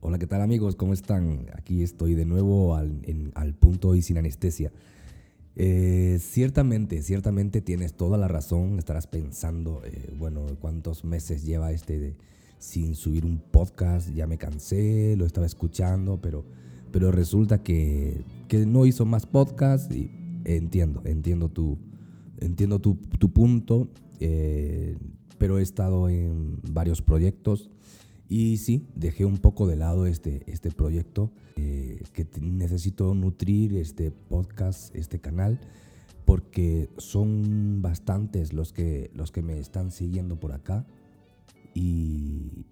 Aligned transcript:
Hola, 0.00 0.16
¿qué 0.20 0.28
tal 0.28 0.42
amigos? 0.42 0.76
¿Cómo 0.76 0.92
están? 0.92 1.46
Aquí 1.54 1.82
estoy 1.82 2.14
de 2.14 2.24
nuevo 2.24 2.76
al, 2.76 3.54
punto 3.58 3.96
y 3.96 4.02
sin 4.02 4.16
anestesia. 4.16 4.70
Eh, 5.56 6.18
ciertamente, 6.20 7.02
ciertamente 7.02 7.60
tienes 7.60 7.94
toda 7.94 8.16
la 8.16 8.28
razón. 8.28 8.78
Estarás 8.78 9.08
pensando, 9.08 9.82
eh, 9.84 10.14
bueno, 10.16 10.46
cuántos 10.60 11.04
meses 11.04 11.44
lleva 11.44 11.72
este 11.72 12.14
sin 12.60 12.94
subir 12.94 13.24
un 13.24 13.40
podcast. 13.40 14.10
Ya 14.10 14.28
me 14.28 14.38
cansé, 14.38 15.16
lo 15.16 15.26
estaba 15.26 15.46
escuchando, 15.46 16.20
pero, 16.22 16.44
pero 16.92 17.10
resulta 17.10 17.64
que, 17.64 18.22
que 18.46 18.66
no 18.66 18.86
hizo 18.86 19.04
más 19.04 19.26
podcast 19.26 19.92
y 19.92 20.12
entiendo, 20.44 21.02
entiendo 21.06 21.48
tu, 21.48 21.76
entiendo 22.38 22.78
tu, 22.78 22.94
tu 23.18 23.32
punto. 23.32 23.88
Eh, 24.20 24.96
pero 25.38 25.58
he 25.58 25.62
estado 25.62 26.08
en 26.08 26.60
varios 26.70 27.02
proyectos 27.02 27.68
y 28.28 28.58
sí, 28.58 28.86
dejé 28.94 29.24
un 29.24 29.38
poco 29.38 29.66
de 29.66 29.76
lado 29.76 30.06
este, 30.06 30.42
este 30.46 30.70
proyecto 30.70 31.32
eh, 31.56 32.02
que 32.12 32.26
necesito 32.40 33.14
nutrir 33.14 33.74
este 33.76 34.10
podcast, 34.10 34.94
este 34.94 35.18
canal, 35.18 35.58
porque 36.26 36.90
son 36.98 37.80
bastantes 37.80 38.52
los 38.52 38.74
que, 38.74 39.10
los 39.14 39.32
que 39.32 39.40
me 39.40 39.58
están 39.58 39.90
siguiendo 39.90 40.38
por 40.38 40.52
acá 40.52 40.86
y, 41.72 42.66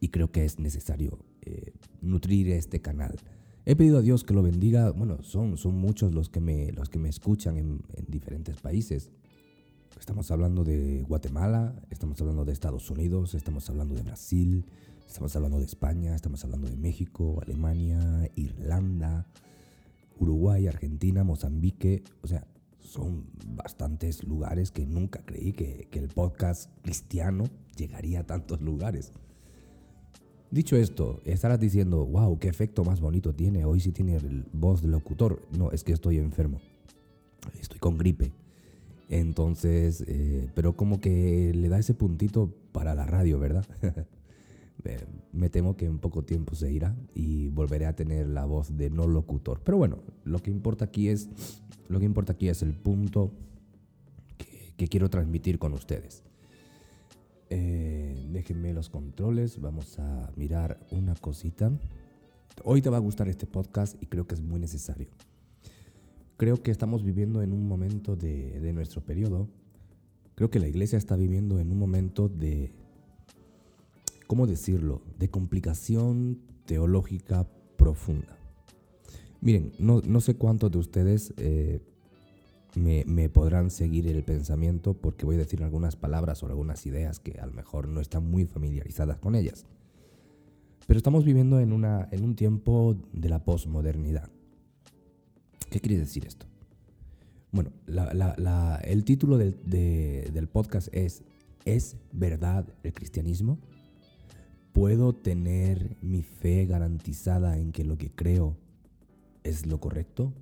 y 0.00 0.08
creo 0.08 0.32
que 0.32 0.44
es 0.44 0.58
necesario 0.58 1.20
eh, 1.42 1.72
nutrir 2.02 2.50
este 2.50 2.80
canal. 2.80 3.16
He 3.64 3.76
pedido 3.76 3.98
a 3.98 4.02
Dios 4.02 4.24
que 4.24 4.34
lo 4.34 4.42
bendiga, 4.42 4.90
bueno, 4.90 5.22
son, 5.22 5.56
son 5.56 5.76
muchos 5.76 6.14
los 6.14 6.30
que 6.30 6.40
me, 6.40 6.72
los 6.72 6.88
que 6.88 6.98
me 6.98 7.08
escuchan 7.08 7.58
en, 7.58 7.82
en 7.94 8.06
diferentes 8.08 8.56
países 8.56 9.12
Estamos 9.98 10.30
hablando 10.30 10.64
de 10.64 11.02
Guatemala, 11.02 11.74
estamos 11.90 12.20
hablando 12.20 12.44
de 12.44 12.52
Estados 12.52 12.88
Unidos, 12.90 13.34
estamos 13.34 13.68
hablando 13.68 13.94
de 13.94 14.02
Brasil, 14.02 14.64
estamos 15.06 15.34
hablando 15.34 15.58
de 15.58 15.64
España, 15.64 16.14
estamos 16.14 16.44
hablando 16.44 16.68
de 16.68 16.76
México, 16.76 17.40
Alemania, 17.42 18.30
Irlanda, 18.36 19.26
Uruguay, 20.18 20.68
Argentina, 20.68 21.24
Mozambique. 21.24 22.04
O 22.22 22.28
sea, 22.28 22.46
son 22.78 23.26
bastantes 23.56 24.22
lugares 24.24 24.70
que 24.70 24.86
nunca 24.86 25.20
creí 25.24 25.52
que, 25.52 25.88
el 25.92 26.08
podcast 26.08 26.70
cristiano 26.82 27.44
llegaría 27.76 28.20
a 28.20 28.24
tantos 28.24 28.60
lugares. 28.62 29.12
Dicho 30.50 30.76
esto, 30.76 31.20
estarás 31.24 31.60
diciendo, 31.60 32.06
wow, 32.06 32.38
qué 32.38 32.48
efecto 32.48 32.84
más 32.84 33.00
bonito 33.00 33.34
tiene. 33.34 33.64
Hoy 33.64 33.80
sí 33.80 33.90
tiene 33.90 34.18
voz 34.52 34.80
de 34.80 34.88
locutor. 34.88 35.42
No, 35.56 35.72
es 35.72 35.82
que 35.84 35.92
estoy 35.92 36.18
enfermo. 36.18 36.60
Estoy 37.60 37.78
con 37.78 37.98
gripe. 37.98 38.32
Entonces, 39.08 40.04
eh, 40.06 40.50
pero 40.54 40.76
como 40.76 41.00
que 41.00 41.52
le 41.54 41.68
da 41.68 41.78
ese 41.78 41.94
puntito 41.94 42.54
para 42.72 42.94
la 42.94 43.06
radio, 43.06 43.38
¿verdad? 43.38 43.66
Me 45.32 45.50
temo 45.50 45.76
que 45.76 45.86
en 45.86 45.98
poco 45.98 46.22
tiempo 46.22 46.54
se 46.54 46.70
irá 46.70 46.94
y 47.14 47.48
volveré 47.48 47.86
a 47.86 47.96
tener 47.96 48.28
la 48.28 48.44
voz 48.44 48.76
de 48.76 48.90
no 48.90 49.06
locutor. 49.06 49.60
Pero 49.64 49.76
bueno, 49.76 49.98
lo 50.24 50.38
que 50.40 50.50
importa 50.50 50.86
aquí 50.86 51.08
es, 51.08 51.28
lo 51.88 51.98
que 51.98 52.04
importa 52.04 52.34
aquí 52.34 52.48
es 52.48 52.62
el 52.62 52.74
punto 52.74 53.32
que, 54.76 54.88
quiero 54.88 55.10
transmitir 55.10 55.58
con 55.58 55.72
ustedes. 55.72 56.22
Eh, 57.50 58.14
déjenme 58.30 58.72
los 58.72 58.88
controles, 58.88 59.60
vamos 59.60 59.98
a 59.98 60.30
mirar 60.36 60.78
una 60.90 61.14
cosita. 61.16 61.72
Hoy 62.64 62.82
te 62.82 62.90
va 62.90 62.98
a 62.98 63.00
gustar 63.00 63.28
este 63.28 63.46
podcast 63.46 64.00
y 64.02 64.06
creo 64.06 64.26
que 64.26 64.34
es 64.34 64.40
muy 64.40 64.60
necesario. 64.60 65.08
Creo 66.38 66.62
que 66.62 66.70
estamos 66.70 67.02
viviendo 67.02 67.42
en 67.42 67.52
un 67.52 67.66
momento 67.66 68.14
de, 68.14 68.72
nuestro 68.72 69.00
periodo. 69.00 69.48
Creo 70.36 70.50
que 70.50 70.60
la 70.60 70.68
iglesia 70.68 70.96
está 70.96 71.16
viviendo 71.16 71.58
en 71.58 71.72
un 71.72 71.78
momento 71.78 72.28
de, 72.28 72.70
¿cómo 74.28 74.46
decirlo?, 74.46 75.02
de 75.18 75.28
complicación 75.30 76.38
teológica 76.64 77.48
profunda. 77.76 78.38
Miren, 79.40 79.72
no, 79.80 80.20
sé 80.20 80.36
cuántos 80.36 80.70
de 80.70 80.78
ustedes 80.78 81.34
eh, 81.38 81.80
me, 82.76 83.04
me, 83.04 83.28
podrán 83.28 83.72
seguir 83.72 84.06
el 84.06 84.22
pensamiento 84.22 84.94
porque 84.94 85.26
voy 85.26 85.34
a 85.34 85.38
decir 85.38 85.64
algunas 85.64 85.96
palabras 85.96 86.40
o 86.44 86.46
algunas 86.46 86.86
ideas 86.86 87.18
que 87.18 87.40
a 87.40 87.46
lo 87.46 87.52
mejor 87.52 87.88
no 87.88 88.00
están 88.00 88.30
muy 88.30 88.46
familiarizadas 88.46 89.18
con 89.18 89.34
ellas. 89.34 89.66
Pero 90.86 90.98
estamos 90.98 91.24
viviendo 91.24 91.58
en, 91.58 91.72
una, 91.72 92.06
en 92.12 92.22
un 92.22 92.36
tiempo 92.36 92.96
de 93.12 93.28
la 93.28 93.44
posmodernidad. 93.44 94.30
¿Qué 95.70 95.80
quiere 95.80 95.98
decir 95.98 96.26
esto? 96.26 96.46
Bueno, 97.52 97.72
el 98.82 99.04
título 99.04 99.36
del, 99.36 100.48
podcast 100.50 100.88
es 100.92 101.22
¿Es 101.64 101.96
verdad 102.12 102.66
el 102.82 102.94
cristianismo? 102.94 103.58
¿Puedo 104.72 105.14
tener 105.14 105.96
mi 106.00 106.22
fe 106.22 106.66
garantizada 106.66 107.58
en 107.58 107.72
que 107.72 107.84
lo 107.84 107.98
que 107.98 108.10
creo 108.10 108.56
es 109.44 109.66
lo 109.66 109.78
correcto? 109.78 110.32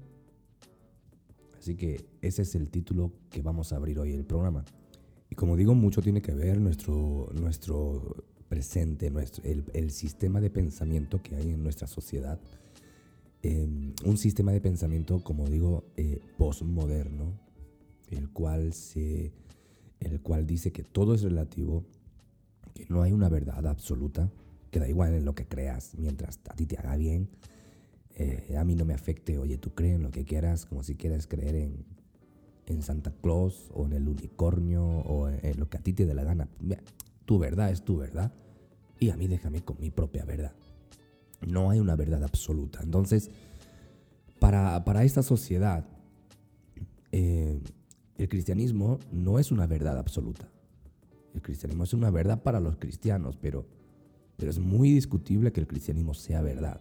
Así 1.59 1.75
que 1.75 2.07
ese 2.23 2.43
es 2.43 2.55
el 2.55 2.71
título 2.71 3.13
que 3.31 3.43
vamos 3.43 3.73
a 3.73 3.77
abrir 3.77 3.99
hoy 3.99 4.13
el 4.13 4.25
programa. 4.25 4.65
Y 5.29 5.35
como 5.35 5.57
digo, 5.57 5.75
mucho 5.75 6.03
tiene 6.03 6.23
que 6.23 6.35
ver 6.35 6.61
nuestro, 6.61 7.31
nuestro 7.35 8.25
presente, 8.49 9.11
nuestro, 9.11 9.43
el 9.45 9.91
sistema 9.91 10.41
de 10.41 10.51
pensamiento 10.51 11.21
que 11.21 11.35
hay 11.35 11.51
en 11.51 11.65
nuestra 11.65 11.89
sociedad 11.89 12.39
Em, 13.43 13.93
un 14.05 14.17
sistema 14.17 14.53
de 14.53 14.61
pensamiento, 14.61 15.23
como 15.23 15.49
digo, 15.49 15.85
eh, 15.97 16.21
postmoderno, 16.39 17.39
el 18.11 18.31
cual, 18.31 18.73
se, 18.73 19.33
el 20.01 20.21
cual 20.21 20.47
dice 20.47 20.73
que 20.73 20.83
todo 20.83 21.15
es 21.15 21.23
relativo, 21.23 21.85
que 22.75 22.87
no 22.89 23.03
hay 23.03 23.13
una 23.13 23.29
verdad 23.29 23.67
absoluta, 23.67 24.31
que 24.71 24.81
da 24.81 24.89
igual 24.89 25.15
en 25.15 25.25
lo 25.25 25.35
que 25.35 25.47
creas, 25.47 25.95
mientras 25.97 26.41
a 26.49 26.55
ti 26.55 26.67
te 26.67 26.77
haga 26.77 26.97
bien, 26.97 27.29
eh, 28.19 28.57
a 28.59 28.65
mí 28.65 28.75
no 28.75 28.85
me 28.85 28.95
afecte, 28.95 29.39
oye, 29.39 29.59
tú 29.59 29.75
crees 29.75 29.97
en 29.97 30.03
lo 30.03 30.11
que 30.11 30.25
quieras, 30.25 30.65
como 30.65 30.83
si 30.83 30.95
quieras 30.95 31.27
creer 31.27 31.55
en, 31.55 31.85
en 32.67 32.83
Santa 32.83 33.13
Claus 33.23 33.71
o 33.75 33.87
en 33.87 33.93
el 33.93 34.09
unicornio 34.09 34.85
o 34.85 35.29
en, 35.29 35.59
lo 35.59 35.69
que 35.69 35.79
a 35.79 35.83
ti 35.83 35.93
te 35.93 36.07
dé 36.07 36.15
la 36.15 36.25
gana. 36.25 36.49
Tu 37.25 37.39
verdad 37.39 37.71
es 37.71 37.83
tu 37.83 37.97
verdad 37.97 38.33
y 38.99 39.11
a 39.11 39.17
mí 39.17 39.29
déjame 39.29 39.63
con 39.63 39.79
mi 39.81 39.91
propia 39.91 40.25
verdad. 40.25 40.53
No 41.41 41.71
hay 41.71 41.81
una 41.81 41.97
verdad 41.97 42.23
absoluta. 42.25 42.81
Entonces, 42.83 43.31
para, 44.39 45.05
esta 45.05 45.23
sociedad, 45.23 45.85
eh, 47.13 47.61
el 48.19 48.29
cristianismo 48.29 48.99
no 49.13 49.39
es 49.39 49.51
una 49.51 49.67
verdad 49.67 49.99
absoluta. 49.99 50.49
El 51.35 51.43
cristianismo 51.43 51.85
es 51.85 51.93
una 51.93 52.11
verdad 52.11 52.43
para 52.43 52.61
los 52.61 52.77
cristianos, 52.77 53.37
pero, 53.37 53.67
pero 54.37 54.51
es 54.51 54.59
muy 54.59 54.91
discutible 54.91 55.53
que 55.53 55.61
el 55.61 55.67
cristianismo 55.67 56.15
sea 56.15 56.41
verdad. 56.43 56.81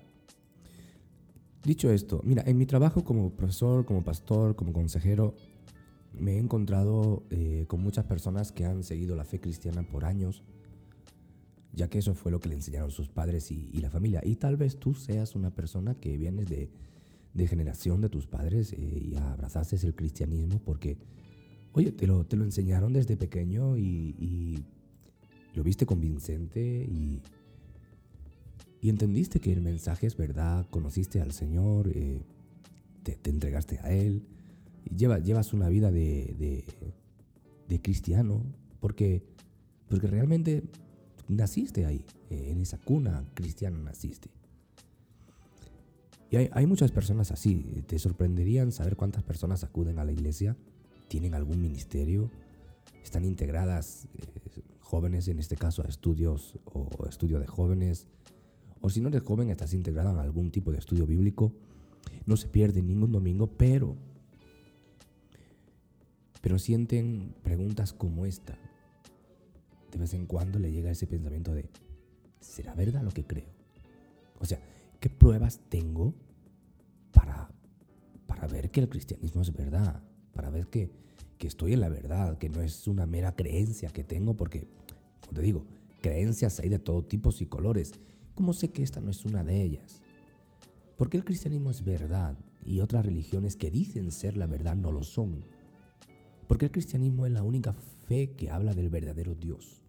Dicho 1.64 1.90
esto, 1.90 2.22
mira, 2.24 2.44
en 2.46 2.58
mi 2.58 2.66
trabajo 2.66 3.04
como 3.04 3.32
profesor, 3.32 3.86
como 3.86 4.04
pastor, 4.04 4.56
como 4.56 4.72
consejero, 4.72 5.34
me 6.14 6.34
he 6.34 6.38
encontrado 6.38 7.24
eh, 7.32 7.66
con 7.68 7.82
muchas 7.82 8.06
personas 8.06 8.52
que 8.52 8.66
han 8.66 8.84
seguido 8.84 9.16
la 9.16 9.26
fe 9.26 9.40
cristiana 9.40 9.84
por 9.84 10.06
años, 10.06 10.44
ya 11.76 11.90
que 11.90 12.00
eso 12.00 12.14
fue 12.14 12.32
lo 12.32 12.40
que 12.40 12.50
le 12.50 12.56
enseñaron 12.56 12.90
sus 12.90 13.10
padres 13.10 13.52
y, 13.52 13.72
la 13.80 13.90
familia. 13.90 14.22
Y 14.24 14.38
tal 14.38 14.58
vez 14.58 14.78
tú 14.78 14.94
seas 14.94 15.36
una 15.36 15.54
persona 15.54 15.96
que 15.96 16.18
vienes 16.18 16.48
de, 16.48 16.70
generación 17.48 18.02
de 18.02 18.10
tus 18.10 18.28
padres 18.28 18.72
eh, 18.72 18.78
y 18.78 19.16
abrazaste 19.18 19.76
el 19.86 19.94
cristianismo 19.94 20.62
porque, 20.64 20.98
oye, 21.74 21.92
te 21.92 22.08
lo, 22.08 22.26
te 22.26 22.38
lo 22.38 22.46
enseñaron 22.46 22.94
desde 22.94 23.18
pequeño 23.18 23.78
y, 23.78 24.64
lo 25.54 25.64
viste 25.64 25.86
convincente 25.86 26.60
y, 26.60 27.22
y, 28.82 28.90
entendiste 28.90 29.40
que 29.40 29.54
el 29.54 29.62
mensaje 29.62 30.06
es 30.06 30.18
verdad, 30.18 30.68
conociste 30.70 31.22
al 31.22 31.32
Señor, 31.32 31.90
eh, 31.94 32.24
te, 33.04 33.30
entregaste 33.30 33.80
a 33.80 33.92
Él, 33.92 34.24
y 34.84 34.96
llevas, 34.98 35.54
una 35.54 35.70
vida 35.70 35.92
de, 35.92 36.36
de, 36.38 36.66
de 37.70 37.82
cristiano 37.82 38.44
porque, 38.82 39.24
porque 39.88 40.08
realmente 40.08 40.64
naciste 41.28 41.86
ahí, 41.86 42.06
eh, 42.30 42.50
en 42.52 42.62
esa 42.62 42.78
cuna 42.78 43.26
cristiana 43.34 43.78
naciste. 43.78 44.30
Y 46.32 46.38
hay, 46.38 46.66
muchas 46.66 46.92
personas 46.92 47.32
así. 47.32 47.84
Te 47.88 48.00
sorprenderían 48.00 48.72
saber 48.72 48.96
cuántas 48.96 49.24
personas 49.24 49.64
acuden 49.64 50.00
a 50.00 50.06
la 50.06 50.12
iglesia, 50.12 50.58
tienen 51.08 51.34
algún 51.34 51.62
ministerio, 51.62 52.32
están 53.04 53.26
integradas, 53.26 54.08
eh, 54.16 54.62
jóvenes 54.82 55.28
en 55.28 55.40
este 55.40 55.56
caso, 55.56 55.84
a 55.84 55.88
estudios 55.88 56.60
o 56.66 57.08
estudio 57.08 57.40
de 57.40 57.48
jóvenes. 57.48 58.08
O 58.82 58.90
si 58.90 59.02
no 59.02 59.10
eres 59.10 59.24
joven, 59.24 59.50
estás 59.50 59.74
integrada 59.74 60.12
en 60.12 60.18
algún 60.18 60.52
tipo 60.52 60.72
de 60.72 60.80
estudio 60.80 61.06
bíblico. 61.06 61.54
No 62.26 62.38
se 62.38 62.48
pierde 62.48 62.82
ningún 62.82 63.12
domingo, 63.12 63.48
pero, 63.48 63.96
pero 66.42 66.60
sienten 66.60 67.36
preguntas 67.44 67.94
como 67.94 68.26
esta 68.26 68.58
de 69.96 70.02
vez 70.02 70.14
en 70.14 70.26
cuando 70.26 70.60
le 70.60 70.74
llega 70.74 70.92
ese 70.92 71.08
pensamiento 71.08 71.54
de, 71.54 71.70
¿será 72.42 72.76
verdad 72.76 73.02
lo 73.02 73.12
que 73.12 73.26
creo? 73.26 73.48
O 74.40 74.46
sea, 74.46 74.60
¿qué 75.00 75.10
pruebas 75.10 75.62
tengo 75.70 76.14
para, 77.14 77.50
para 78.28 78.46
ver 78.46 78.72
que 78.72 78.82
el 78.82 78.90
cristianismo 78.90 79.42
es 79.42 79.54
verdad? 79.54 80.04
Para 80.34 80.50
ver 80.50 80.68
que, 80.68 80.92
que 81.38 81.48
estoy 81.48 81.74
en 81.74 81.80
la 81.80 81.88
verdad, 81.88 82.38
que 82.38 82.50
no 82.50 82.62
es 82.62 82.90
una 82.90 83.06
mera 83.06 83.38
creencia 83.38 83.90
que 83.90 84.04
tengo, 84.04 84.36
porque, 84.36 84.68
como 85.22 85.32
te 85.32 85.42
digo, 85.42 85.66
creencias 86.02 86.60
hay 86.60 86.68
de 86.68 86.80
todo 86.80 87.06
tipo 87.06 87.30
y 87.40 87.46
colores. 87.46 87.94
¿Cómo 88.34 88.52
sé 88.52 88.72
que 88.72 88.84
esta 88.84 89.00
no 89.00 89.12
es 89.12 89.24
una 89.24 89.46
de 89.46 89.62
ellas? 89.62 90.02
¿Por 90.98 91.10
qué 91.10 91.16
el 91.16 91.24
cristianismo 91.24 91.72
es 91.72 91.86
verdad 91.86 92.38
y 92.66 92.82
otras 92.82 93.06
religiones 93.06 93.56
que 93.56 93.72
dicen 93.72 94.12
ser 94.12 94.36
la 94.36 94.46
verdad 94.46 94.76
no 94.76 94.92
lo 94.92 95.04
son? 95.04 95.46
¿Por 96.50 96.58
qué 96.58 96.66
el 96.66 96.72
cristianismo 96.72 97.26
es 97.26 97.32
la 97.32 97.44
única 97.44 97.72
fe 97.72 98.32
que 98.32 98.52
habla 98.52 98.74
del 98.74 98.90
verdadero 98.90 99.36
Dios? 99.36 99.85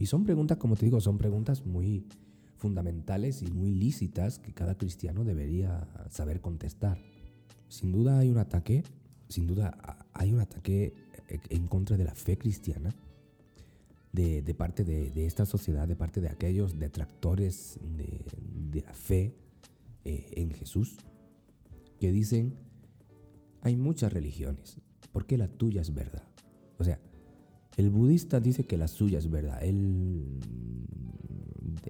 Y 0.00 0.06
son 0.06 0.24
preguntas, 0.24 0.56
como 0.56 0.76
te 0.76 0.86
digo, 0.86 0.98
son 1.02 1.18
preguntas 1.18 1.66
muy 1.66 2.06
fundamentales 2.56 3.42
y 3.42 3.48
muy 3.48 3.74
lícitas 3.74 4.38
que 4.38 4.54
cada 4.54 4.76
cristiano 4.78 5.24
debería 5.24 5.86
saber 6.08 6.40
contestar. 6.40 6.98
Sin 7.68 7.92
duda 7.92 8.18
hay 8.18 8.30
un 8.30 8.38
ataque, 8.38 8.82
sin 9.28 9.46
duda 9.46 9.78
hay 10.14 10.32
un 10.32 10.40
ataque 10.40 10.94
en 11.50 11.66
contra 11.66 11.98
de 11.98 12.04
la 12.04 12.14
fe 12.14 12.38
cristiana 12.38 12.94
de, 14.12 14.54
parte 14.54 14.84
de, 14.84 15.26
esta 15.26 15.44
sociedad, 15.44 15.86
de 15.86 15.96
parte 15.96 16.22
de 16.22 16.30
aquellos 16.30 16.78
detractores 16.78 17.78
de, 17.82 18.80
la 18.80 18.94
fe 18.94 19.36
eh, 20.06 20.30
en 20.32 20.50
Jesús, 20.52 20.96
que 22.00 22.10
dicen, 22.10 22.56
hay 23.60 23.76
muchas 23.76 24.14
religiones, 24.14 24.78
¿por 25.12 25.26
qué 25.26 25.36
la 25.36 25.48
tuya 25.48 25.82
es 25.82 25.92
verdad? 25.92 26.24
O 26.78 26.84
sea, 26.84 26.98
el 27.80 27.88
budista 27.88 28.40
dice 28.40 28.64
que 28.64 28.76
la 28.76 28.88
suya 28.88 29.18
es 29.18 29.30
verdad, 29.30 29.62
el, 29.62 30.38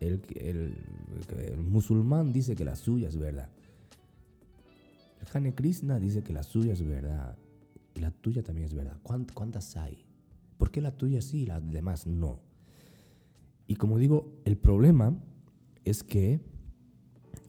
el, 0.01 0.77
musulmán 1.69 2.33
dice 2.33 2.55
que 2.55 2.65
la 2.65 2.77
suya 2.77 3.09
es 3.09 3.17
verdad, 3.17 3.49
el 5.21 5.27
Hare 5.33 5.53
Krishna 5.53 5.99
dice 5.99 6.23
que 6.23 6.33
la 6.33 6.45
suya 6.45 6.75
es 6.75 6.87
verdad, 6.87 7.37
y 7.95 8.01
la 8.01 8.13
tuya 8.13 8.45
también 8.45 8.67
es 8.67 8.75
verdad. 8.75 8.99
¿Cuántas 9.03 9.77
hay? 9.77 10.05
¿Por 10.59 10.71
qué 10.71 10.81
la 10.81 10.97
tuya 10.97 11.21
sí 11.21 11.43
y 11.43 11.47
las 11.47 11.69
demás 11.69 12.07
no? 12.07 12.39
Y 13.67 13.75
como 13.75 13.99
digo, 13.99 14.41
el 14.45 14.57
problema 14.57 15.21
es 15.85 16.05
que 16.05 16.41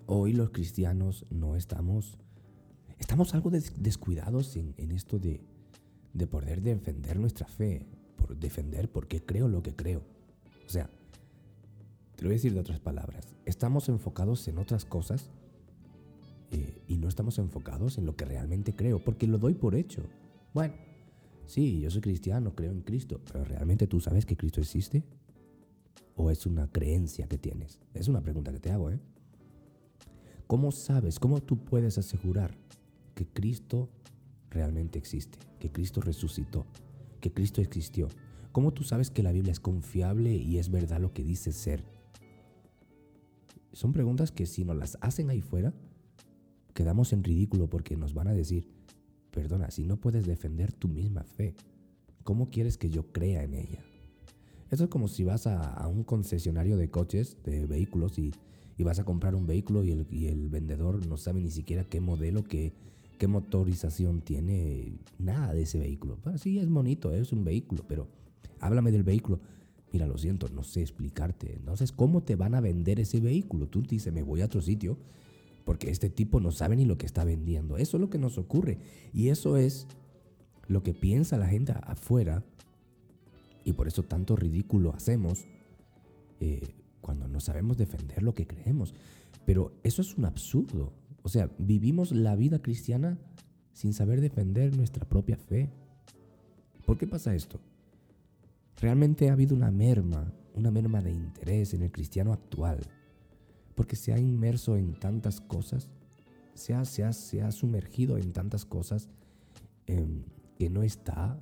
hoy 0.07 0.33
los 0.33 0.49
cristianos 0.49 1.27
no 1.29 1.55
estamos, 1.55 2.17
estamos 2.97 3.35
algo 3.35 3.51
descuidados 3.51 4.55
en, 4.55 4.91
esto 4.91 5.19
de, 5.19 5.41
de 6.13 6.27
poder 6.27 6.61
defender 6.61 7.19
nuestra 7.19 7.47
fe, 7.47 7.85
por 8.21 8.37
defender 8.37 8.89
por 8.89 9.07
qué 9.07 9.21
creo 9.23 9.47
lo 9.47 9.63
que 9.63 9.75
creo. 9.75 10.01
O 10.65 10.69
sea, 10.69 10.89
te 12.15 12.23
lo 12.23 12.29
voy 12.29 12.35
a 12.35 12.37
decir 12.37 12.53
de 12.53 12.59
otras 12.59 12.79
palabras, 12.79 13.25
estamos 13.45 13.89
enfocados 13.89 14.47
en 14.47 14.57
otras 14.57 14.85
cosas 14.85 15.29
eh, 16.51 16.81
y 16.87 16.97
no 16.97 17.07
estamos 17.07 17.37
enfocados 17.39 17.97
en 17.97 18.05
lo 18.05 18.15
que 18.15 18.25
realmente 18.25 18.73
creo, 18.75 19.03
porque 19.03 19.27
lo 19.27 19.37
doy 19.37 19.55
por 19.55 19.75
hecho. 19.75 20.03
Bueno, 20.53 20.73
Sí, 21.51 21.81
yo 21.81 21.91
soy 21.91 21.99
cristiano, 21.99 22.55
creo 22.55 22.71
en 22.71 22.79
Cristo, 22.79 23.19
pero 23.29 23.43
¿realmente 23.43 23.85
tú 23.85 23.99
sabes 23.99 24.25
que 24.25 24.37
Cristo 24.37 24.61
existe? 24.61 25.03
¿O 26.15 26.31
es 26.31 26.45
una 26.45 26.71
creencia 26.71 27.27
que 27.27 27.37
tienes? 27.37 27.77
Es 27.93 28.07
una 28.07 28.21
pregunta 28.21 28.53
que 28.53 28.61
te 28.61 28.71
hago, 28.71 28.89
¿eh? 28.89 29.01
¿Cómo 30.47 30.71
sabes, 30.71 31.19
cómo 31.19 31.41
tú 31.41 31.57
puedes 31.57 31.97
asegurar 31.97 32.55
que 33.15 33.27
Cristo 33.27 33.89
realmente 34.49 34.97
existe, 34.97 35.39
que 35.59 35.69
Cristo 35.69 35.99
resucitó, 35.99 36.65
que 37.21 37.31
Cristo 37.31 37.61
existió? 37.61 38.09
¿Cómo 38.51 38.73
tú 38.73 38.83
sabes 38.83 39.09
que 39.09 39.23
la 39.23 39.31
Biblia 39.31 39.53
es 39.53 39.61
confiable 39.61 40.35
y 40.35 40.57
es 40.57 40.69
verdad 40.69 40.99
lo 40.99 41.13
que 41.13 41.23
dice 41.23 41.53
ser? 41.53 41.85
Son 43.71 43.93
preguntas 43.93 44.33
que 44.33 44.45
si 44.45 44.65
nos 44.65 44.75
las 44.75 44.97
hacen 44.99 45.29
ahí 45.29 45.41
fuera, 45.41 45.73
quedamos 46.73 47.13
en 47.13 47.23
ridículo 47.23 47.69
porque 47.69 47.95
nos 47.95 48.13
van 48.13 48.27
a 48.27 48.33
decir, 48.33 48.67
Perdona, 49.31 49.71
si 49.71 49.85
no 49.85 49.97
puedes 49.97 50.25
defender 50.25 50.73
tu 50.73 50.89
misma 50.89 51.23
fe, 51.23 51.55
¿cómo 52.23 52.49
quieres 52.49 52.77
que 52.77 52.89
yo 52.89 53.11
crea 53.13 53.43
en 53.43 53.53
ella? 53.53 53.79
Eso 54.69 54.85
es 54.85 54.89
como 54.89 55.07
si 55.07 55.23
vas 55.23 55.47
a, 55.47 55.87
un 55.87 56.03
concesionario 56.03 56.77
de 56.77 56.89
coches, 56.89 57.37
de 57.43 57.65
vehículos, 57.65 58.19
y, 58.19 58.33
vas 58.83 58.97
a 58.97 59.03
comprar 59.03 59.35
un 59.35 59.45
vehículo 59.45 59.83
y 59.83 59.91
el, 59.91 60.49
vendedor 60.49 61.05
no 61.05 61.15
sabe 61.15 61.39
ni 61.39 61.51
siquiera 61.51 61.83
qué 61.83 62.01
modelo, 62.01 62.43
qué, 62.43 62.73
qué 63.21 63.27
motorización 63.27 64.21
tiene, 64.21 64.97
nada 65.19 65.53
de 65.53 65.61
ese 65.61 65.77
vehículo. 65.77 66.17
sí, 66.37 66.57
es 66.57 66.67
bonito, 66.67 67.13
es 67.13 67.31
un 67.31 67.43
vehículo, 67.43 67.85
pero 67.87 68.07
háblame 68.59 68.91
del 68.91 69.03
vehículo. 69.03 69.39
Mira, 69.93 70.07
lo 70.07 70.17
siento, 70.17 70.49
no 70.49 70.63
sé 70.63 70.81
explicarte. 70.81 71.53
Entonces, 71.53 71.91
¿cómo 71.91 72.23
te 72.23 72.35
van 72.35 72.55
a 72.55 72.61
vender 72.61 72.99
ese 72.99 73.19
vehículo? 73.19 73.67
Tú 73.67 73.83
dices, 73.83 74.11
me 74.11 74.23
voy 74.23 74.41
a 74.41 74.45
otro 74.45 74.63
sitio 74.63 74.97
porque 75.65 75.91
este 75.91 76.09
tipo 76.09 76.39
no 76.39 76.51
sabe 76.51 76.75
ni 76.75 76.85
lo 76.85 76.97
que 76.97 77.05
está 77.05 77.23
vendiendo. 77.23 77.77
Eso 77.77 77.97
es 77.97 78.01
lo 78.01 78.09
que 78.09 78.17
nos 78.17 78.39
ocurre. 78.39 78.79
Y 79.13 79.27
eso 79.27 79.55
es 79.55 79.85
lo 80.67 80.81
que 80.81 80.95
piensa 80.95 81.37
la 81.37 81.47
gente 81.47 81.73
afuera. 81.83 82.43
Y 83.63 83.73
por 83.73 83.87
eso 83.87 84.01
tanto 84.01 84.35
ridículo 84.35 84.95
hacemos 84.95 85.45
eh, 86.39 86.73
cuando 87.01 87.27
no 87.27 87.39
sabemos 87.39 87.77
defender 87.77 88.23
lo 88.23 88.33
que 88.33 88.47
creemos. 88.47 88.95
Pero 89.45 89.73
eso 89.83 90.01
es 90.01 90.17
un 90.17 90.25
absurdo. 90.25 90.91
O 91.23 91.29
sea, 91.29 91.49
vivimos 91.57 92.11
la 92.11 92.35
vida 92.35 92.61
cristiana 92.61 93.17
sin 93.73 93.93
saber 93.93 94.21
defender 94.21 94.75
nuestra 94.75 95.07
propia 95.07 95.37
fe. 95.37 95.69
¿Por 96.85 96.97
qué 96.97 97.07
pasa 97.07 97.35
esto? 97.35 97.59
Realmente 98.77 99.29
ha 99.29 99.33
habido 99.33 99.55
una 99.55 99.71
merma, 99.71 100.33
una 100.55 100.71
merma 100.71 101.01
de 101.01 101.11
interés 101.11 101.73
en 101.73 101.83
el 101.83 101.91
cristiano 101.91 102.33
actual 102.33 102.79
porque 103.75 103.95
se 103.95 104.13
ha 104.13 104.19
inmerso 104.19 104.77
en 104.77 104.93
tantas 104.93 105.41
cosas, 105.41 105.89
se 106.53 106.73
ha, 106.73 106.85
se 106.85 107.11
se 107.13 107.41
ha 107.41 107.51
sumergido 107.51 108.17
en 108.17 108.33
tantas 108.33 108.65
cosas 108.65 109.09
em, 109.87 110.23
que 110.57 110.69
no 110.69 110.83
está 110.83 111.39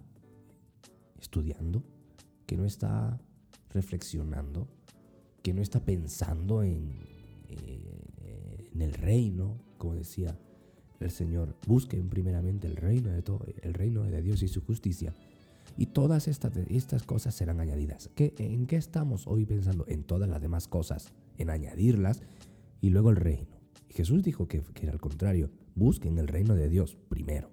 estudiando, 1.19 1.83
que 2.45 2.55
no 2.55 2.65
está 2.65 3.19
reflexionando, 3.71 4.67
que 5.43 5.53
no 5.53 5.61
está 5.61 5.83
pensando 5.83 6.63
en, 6.63 6.93
eh, 7.49 8.69
en 8.73 8.81
el 8.81 8.93
reino, 8.93 9.57
como 9.79 9.95
decía 9.95 10.37
el 10.99 11.09
Señor. 11.09 11.55
Busquen 11.65 12.09
primeramente 12.09 12.67
el 12.67 12.75
reino 12.75 13.09
de 13.09 13.23
todo, 13.23 13.43
el 13.63 13.73
reino 13.73 14.03
de 14.03 14.21
Dios 14.21 14.43
y 14.43 14.47
su 14.47 14.61
justicia. 14.61 15.15
Y 15.75 15.87
todas 15.87 16.27
estas, 16.27 16.55
estas 16.69 17.03
cosas 17.03 17.33
serán 17.33 17.59
añadidas. 17.59 18.11
¿Qué, 18.13 18.35
¿En 18.37 18.67
qué 18.67 18.75
estamos 18.75 19.25
hoy 19.25 19.45
pensando? 19.45 19.85
En 19.87 20.03
todas 20.03 20.29
las 20.29 20.41
demás 20.41 20.67
cosas 20.67 21.13
en 21.39 21.49
añadirlas 21.49 22.21
y 22.81 22.89
luego 22.89 23.09
el 23.09 23.15
reino. 23.15 23.57
Y 23.89 23.93
Jesús 23.93 24.23
dijo 24.23 24.47
que, 24.47 24.61
era 24.81 24.91
al 24.91 24.99
contrario, 24.99 25.49
busquen 25.75 26.17
el 26.19 26.27
reino 26.27 26.53
de 26.53 26.69
Dios 26.69 26.97
primero. 27.09 27.49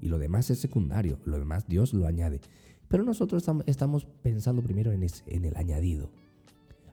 Y 0.00 0.08
lo 0.08 0.18
demás 0.18 0.50
es 0.50 0.58
secundario, 0.58 1.18
lo 1.24 1.38
demás 1.38 1.66
Dios 1.66 1.92
lo 1.94 2.06
añade. 2.06 2.40
Pero 2.88 3.04
nosotros 3.04 3.44
estamos 3.66 4.04
pensando 4.22 4.62
primero 4.62 4.92
en, 4.92 5.06
en 5.26 5.44
el 5.44 5.56
añadido. 5.56 6.10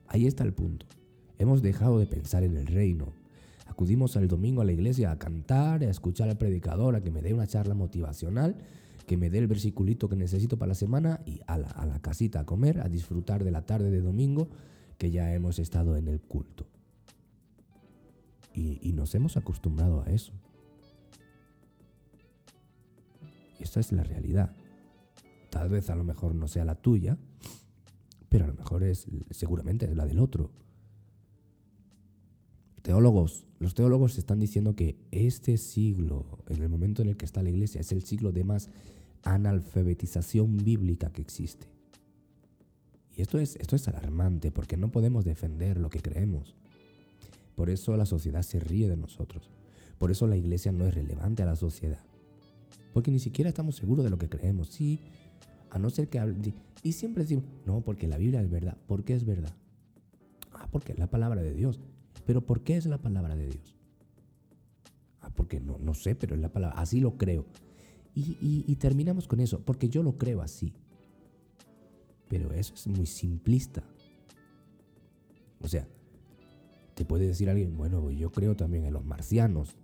Ahí 0.06 0.26
está 0.26 0.44
el 0.44 0.54
punto. 0.54 0.86
Hemos 1.38 1.62
dejado 1.62 1.98
de 1.98 2.06
pensar 2.06 2.42
en 2.42 2.56
el 2.56 2.66
reino. 2.66 3.12
Acudimos 3.70 4.16
al 4.16 4.26
domingo 4.26 4.62
a 4.62 4.64
la 4.64 4.72
iglesia 4.72 5.12
a 5.12 5.18
cantar, 5.18 5.84
a 5.84 5.88
escuchar 5.88 6.28
al 6.28 6.36
predicador, 6.36 6.96
a 6.96 7.02
que 7.02 7.12
me 7.12 7.22
dé 7.22 7.32
una 7.32 7.46
charla 7.46 7.74
motivacional, 7.74 8.56
que 9.06 9.16
me 9.16 9.30
dé 9.30 9.38
el 9.38 9.46
versiculito 9.46 10.08
que 10.08 10.16
necesito 10.16 10.58
para 10.58 10.70
la 10.70 10.74
semana 10.74 11.20
y 11.24 11.40
a 11.46 11.56
la, 11.56 11.68
a 11.68 11.86
la 11.86 12.00
casita 12.00 12.40
a 12.40 12.46
comer, 12.46 12.80
a 12.80 12.88
disfrutar 12.88 13.44
de 13.44 13.52
la 13.52 13.64
tarde 13.66 13.92
de 13.92 14.00
domingo 14.00 14.48
que 14.98 15.12
ya 15.12 15.32
hemos 15.32 15.60
estado 15.60 15.96
en 15.96 16.08
el 16.08 16.20
culto. 16.20 16.66
Y, 18.52 18.92
nos 18.92 19.14
hemos 19.14 19.36
acostumbrado 19.36 20.02
a 20.02 20.10
eso. 20.10 20.32
Y 23.58 23.62
esta 23.62 23.78
es 23.78 23.92
la 23.92 24.02
realidad. 24.02 24.56
Tal 25.48 25.68
vez 25.68 25.90
a 25.90 25.94
lo 25.94 26.02
mejor 26.02 26.34
no 26.34 26.48
sea 26.48 26.64
la 26.64 26.74
tuya, 26.74 27.16
pero 28.28 28.46
a 28.46 28.48
lo 28.48 28.54
mejor 28.54 28.82
es 28.82 29.06
seguramente 29.30 29.94
la 29.94 30.06
del 30.06 30.18
otro. 30.18 30.50
Teólogos, 32.82 33.46
los 33.58 33.74
teólogos 33.74 34.16
están 34.16 34.40
diciendo 34.40 34.74
que 34.74 34.96
este 35.10 35.58
siglo, 35.58 36.24
en 36.48 36.62
el 36.62 36.68
momento 36.68 37.02
en 37.02 37.08
el 37.08 37.16
que 37.16 37.26
está 37.26 37.42
la 37.42 37.50
iglesia, 37.50 37.80
es 37.80 37.92
el 37.92 38.02
siglo 38.04 38.32
de 38.32 38.44
más 38.44 38.70
analfabetización 39.22 40.56
bíblica 40.56 41.12
que 41.12 41.20
existe. 41.20 41.66
Y 43.16 43.22
esto 43.22 43.38
es, 43.38 43.56
esto 43.56 43.76
es 43.76 43.86
alarmante 43.88 44.50
porque 44.50 44.76
no 44.76 44.90
podemos 44.90 45.24
defender 45.24 45.78
lo 45.78 45.90
que 45.90 46.00
creemos. 46.00 46.54
Por 47.54 47.68
eso 47.68 47.96
la 47.96 48.06
sociedad 48.06 48.42
se 48.42 48.60
ríe 48.60 48.88
de 48.88 48.96
nosotros. 48.96 49.50
Por 49.98 50.10
eso 50.10 50.26
la 50.26 50.36
iglesia 50.36 50.72
no 50.72 50.86
es 50.86 50.94
relevante 50.94 51.42
a 51.42 51.46
la 51.46 51.56
sociedad. 51.56 52.00
Porque 52.94 53.10
ni 53.10 53.18
siquiera 53.18 53.50
estamos 53.50 53.76
seguros 53.76 54.04
de 54.04 54.10
lo 54.10 54.16
que 54.16 54.30
creemos. 54.30 54.68
Sí, 54.68 55.00
a 55.68 55.78
no 55.78 55.90
ser 55.90 56.08
que... 56.08 56.54
Y 56.82 56.92
siempre 56.92 57.24
decimos, 57.24 57.44
no, 57.66 57.82
porque 57.82 58.08
la 58.08 58.16
Biblia 58.16 58.40
es 58.40 58.48
verdad. 58.50 58.78
¿Por 58.86 59.04
qué 59.04 59.12
es 59.12 59.26
verdad? 59.26 59.52
Ah, 60.52 60.68
porque 60.72 60.92
es 60.92 60.98
la 60.98 61.10
palabra 61.10 61.42
de 61.42 61.52
Dios. 61.52 61.78
Pero 62.26 62.44
¿por 62.44 62.62
qué 62.62 62.76
es 62.76 62.86
la 62.86 62.98
palabra 62.98 63.36
de 63.36 63.46
Dios? 63.46 63.76
Ah, 65.20 65.30
porque 65.34 65.60
no, 65.60 65.78
no 65.78 65.94
sé, 65.94 66.14
pero 66.14 66.34
es 66.34 66.40
la 66.40 66.52
palabra. 66.52 66.78
Así 66.78 67.00
lo 67.00 67.16
creo. 67.16 67.46
Y, 68.14 68.36
y 68.66 68.76
terminamos 68.76 69.28
con 69.28 69.40
eso, 69.40 69.60
porque 69.64 69.88
yo 69.88 70.02
lo 70.02 70.18
creo 70.18 70.42
así. 70.42 70.74
Pero 72.28 72.52
eso 72.52 72.74
es 72.74 72.86
muy 72.86 73.06
simplista. 73.06 73.82
O 75.60 75.68
sea, 75.68 75.86
te 76.94 77.04
puede 77.04 77.26
decir 77.26 77.48
alguien, 77.48 77.76
bueno, 77.76 78.10
yo 78.10 78.30
creo 78.30 78.56
también 78.56 78.84
en 78.84 78.92
los 78.92 79.04
marcianos. 79.04 79.76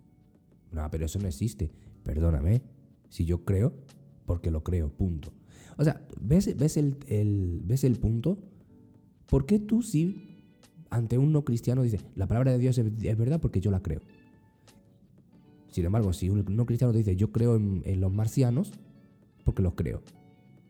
No, 0.73 0.89
pero 0.91 1.07
eso 1.07 1.19
no 1.19 1.29
existe. 1.29 1.71
Perdóname. 2.03 2.63
Si 3.09 3.25
yo 3.25 3.45
creo, 3.45 3.73
porque 4.27 4.51
lo 4.51 4.63
creo, 4.63 4.91
punto. 4.91 5.33
O 5.79 5.85
sea, 5.85 6.07
¿ves, 6.21 6.57
ves, 6.57 6.77
el, 6.77 7.63
¿ves 7.65 7.85
el 7.85 7.97
punto? 7.97 8.39
¿Por 9.27 9.47
qué 9.47 9.59
tú 9.59 9.83
sí 9.83 10.36
ante 10.91 11.19
un 11.19 11.33
no 11.33 11.45
cristiano 11.45 11.83
dice, 11.83 12.01
la 12.15 12.27
palabra 12.27 12.53
de 12.53 12.59
Dios 12.59 12.79
es, 12.79 13.19
verdad 13.19 13.41
porque 13.41 13.61
yo 13.61 13.71
la 13.71 13.81
creo. 13.81 14.01
Sin 15.71 15.85
embargo, 15.85 16.13
si 16.13 16.31
un 16.31 16.45
no 16.57 16.67
cristiano 16.67 16.93
te 16.93 16.99
dice, 16.99 17.17
yo 17.17 17.33
creo 17.33 17.57
en, 17.57 18.01
los 18.01 18.13
marcianos, 18.13 18.73
porque 19.45 19.63
los 19.63 19.75
creo. 19.75 20.03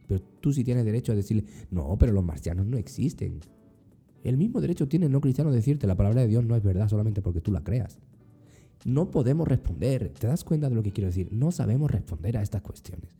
Pero 0.08 0.20
tú 0.40 0.52
sí 0.52 0.64
tienes 0.64 0.85
derecho 0.85 1.12
a 1.12 1.14
decirle, 1.14 1.44
no, 1.70 1.96
pero 1.99 2.12
los 2.12 2.25
marcianos 2.25 2.66
no 2.66 2.76
existen. 2.76 3.40
El 4.25 4.37
mismo 4.37 4.61
derecho 4.61 4.88
tiene 4.88 5.06
el 5.06 5.12
no 5.12 5.20
cristiano 5.20 5.50
a 5.50 5.52
decirte, 5.52 5.87
la 5.87 5.96
palabra 5.96 6.23
de 6.23 6.28
Dios 6.28 6.44
no 6.44 6.56
es 6.56 6.62
verdad 6.62 6.88
solamente 6.88 7.23
porque 7.23 7.40
tú 7.40 7.52
la 7.52 7.62
creas. 7.62 7.99
No 8.85 9.11
podemos 9.11 9.46
responder. 9.49 10.12
¿Te 10.18 10.26
das 10.26 10.44
cuenta 10.44 10.68
de 10.68 10.75
lo 10.75 10.82
que 10.82 10.92
quiero 10.92 11.08
decir? 11.08 11.28
No 11.32 11.50
sabemos 11.50 11.90
responder 11.90 12.37
a 12.37 12.42
estas 12.42 12.62
cuestiones. 12.62 13.11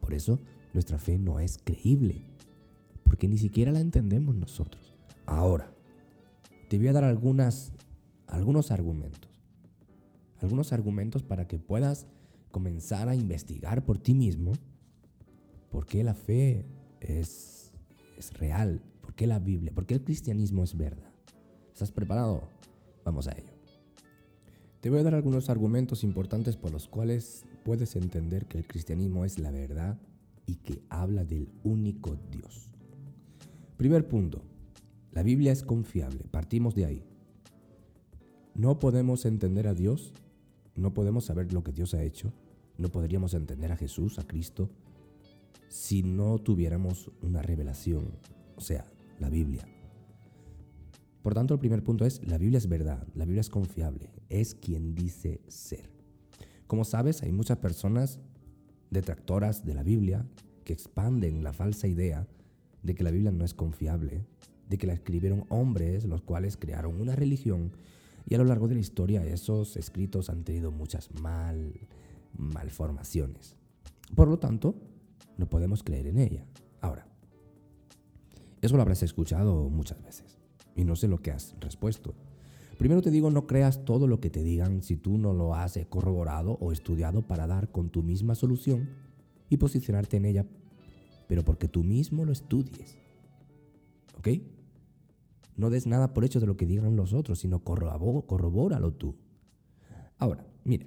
Por 0.00 0.14
eso 0.14 0.40
nuestra 0.72 0.98
fe 0.98 1.18
no 1.18 1.40
es 1.40 1.58
creíble, 1.62 2.22
porque 3.02 3.28
ni 3.28 3.38
siquiera 3.38 3.72
la 3.72 3.80
entendemos 3.80 4.34
nosotros. 4.34 4.95
Ahora, 5.26 5.72
te 6.68 6.78
voy 6.78 6.88
a 6.88 6.92
dar 6.92 7.04
algunas, 7.04 7.72
algunos 8.26 8.70
argumentos. 8.70 9.30
Algunos 10.40 10.72
argumentos 10.72 11.22
para 11.22 11.46
que 11.46 11.58
puedas 11.58 12.06
comenzar 12.50 13.08
a 13.08 13.14
investigar 13.14 13.84
por 13.84 13.98
ti 13.98 14.14
mismo 14.14 14.52
por 15.70 15.86
qué 15.86 16.04
la 16.04 16.14
fe 16.14 16.64
es, 17.00 17.72
es 18.16 18.32
real, 18.38 18.80
por 19.00 19.14
qué 19.14 19.26
la 19.26 19.38
Biblia, 19.38 19.72
por 19.74 19.86
qué 19.86 19.94
el 19.94 20.04
cristianismo 20.04 20.64
es 20.64 20.76
verdad. 20.76 21.10
¿Estás 21.72 21.90
preparado? 21.90 22.48
Vamos 23.04 23.26
a 23.28 23.32
ello. 23.32 23.52
Te 24.80 24.90
voy 24.90 25.00
a 25.00 25.02
dar 25.02 25.14
algunos 25.14 25.50
argumentos 25.50 26.04
importantes 26.04 26.56
por 26.56 26.70
los 26.70 26.86
cuales 26.86 27.44
puedes 27.64 27.96
entender 27.96 28.46
que 28.46 28.58
el 28.58 28.66
cristianismo 28.66 29.24
es 29.24 29.38
la 29.38 29.50
verdad 29.50 29.98
y 30.46 30.56
que 30.56 30.82
habla 30.88 31.24
del 31.24 31.48
único 31.64 32.16
Dios. 32.30 32.70
Primer 33.76 34.06
punto, 34.06 34.42
la 35.16 35.22
Biblia 35.22 35.50
es 35.50 35.62
confiable, 35.62 36.26
partimos 36.30 36.74
de 36.74 36.84
ahí. 36.84 37.02
No 38.54 38.78
podemos 38.78 39.24
entender 39.24 39.66
a 39.66 39.72
Dios, 39.72 40.12
no 40.74 40.92
podemos 40.92 41.24
saber 41.24 41.54
lo 41.54 41.64
que 41.64 41.72
Dios 41.72 41.94
ha 41.94 42.02
hecho, 42.02 42.34
no 42.76 42.90
podríamos 42.90 43.32
entender 43.32 43.72
a 43.72 43.78
Jesús, 43.78 44.18
a 44.18 44.26
Cristo, 44.26 44.68
si 45.68 46.02
no 46.02 46.36
tuviéramos 46.36 47.10
una 47.22 47.40
revelación, 47.40 48.10
o 48.56 48.60
sea, 48.60 48.84
la 49.18 49.30
Biblia. 49.30 49.66
Por 51.22 51.32
tanto, 51.32 51.54
el 51.54 51.60
primer 51.60 51.82
punto 51.82 52.04
es, 52.04 52.20
la 52.28 52.36
Biblia 52.36 52.58
es 52.58 52.68
verdad, 52.68 53.08
la 53.14 53.24
Biblia 53.24 53.40
es 53.40 53.48
confiable, 53.48 54.10
es 54.28 54.54
quien 54.54 54.94
dice 54.94 55.40
ser. 55.48 55.88
Como 56.66 56.84
sabes, 56.84 57.22
hay 57.22 57.32
muchas 57.32 57.56
personas 57.56 58.20
detractoras 58.90 59.64
de 59.64 59.72
la 59.72 59.82
Biblia 59.82 60.26
que 60.64 60.74
expanden 60.74 61.42
la 61.42 61.54
falsa 61.54 61.88
idea 61.88 62.28
de 62.82 62.94
que 62.94 63.02
la 63.02 63.10
Biblia 63.10 63.32
no 63.32 63.46
es 63.46 63.54
confiable, 63.54 64.26
de 64.68 64.78
que 64.78 64.86
la 64.86 64.92
escribieron 64.92 65.44
hombres 65.48 66.04
los 66.04 66.22
cuales 66.22 66.56
crearon 66.56 67.00
una 67.00 67.14
religión 67.14 67.72
y 68.28 68.34
a 68.34 68.38
lo 68.38 68.44
largo 68.44 68.68
de 68.68 68.74
la 68.74 68.80
historia 68.80 69.24
esos 69.24 69.76
escritos 69.76 70.30
han 70.30 70.44
tenido 70.44 70.72
muchas 70.72 71.10
mal, 71.20 71.72
malformaciones. 72.36 73.56
Por 74.14 74.28
lo 74.28 74.38
tanto, 74.38 74.74
no 75.38 75.48
podemos 75.48 75.82
creer 75.82 76.08
en 76.08 76.18
ella. 76.18 76.44
Ahora, 76.80 77.06
eso 78.60 78.76
lo 78.76 78.82
habrás 78.82 79.02
escuchado 79.02 79.68
muchas 79.68 80.02
veces 80.02 80.38
y 80.74 80.84
no 80.84 80.96
sé 80.96 81.08
lo 81.08 81.18
que 81.18 81.30
has 81.30 81.54
respuesto. 81.60 82.14
Primero 82.78 83.00
te 83.00 83.10
digo, 83.10 83.30
no 83.30 83.46
creas 83.46 83.84
todo 83.84 84.06
lo 84.06 84.20
que 84.20 84.28
te 84.28 84.42
digan 84.42 84.82
si 84.82 84.96
tú 84.96 85.16
no 85.18 85.32
lo 85.32 85.54
has 85.54 85.78
corroborado 85.88 86.58
o 86.60 86.72
estudiado 86.72 87.22
para 87.22 87.46
dar 87.46 87.70
con 87.70 87.90
tu 87.90 88.02
misma 88.02 88.34
solución 88.34 88.90
y 89.48 89.56
posicionarte 89.56 90.18
en 90.18 90.26
ella, 90.26 90.46
pero 91.28 91.44
porque 91.44 91.68
tú 91.68 91.84
mismo 91.84 92.24
lo 92.24 92.32
estudies. 92.32 92.98
¿Ok? 94.18 94.28
No 95.56 95.70
des 95.70 95.86
nada 95.86 96.12
por 96.12 96.24
hecho 96.24 96.40
de 96.40 96.46
lo 96.46 96.56
que 96.56 96.66
digan 96.66 96.96
los 96.96 97.12
otros, 97.12 97.38
sino 97.38 97.60
corrobóralo 97.64 98.92
tú. 98.92 99.16
Ahora, 100.18 100.46
mire, 100.64 100.86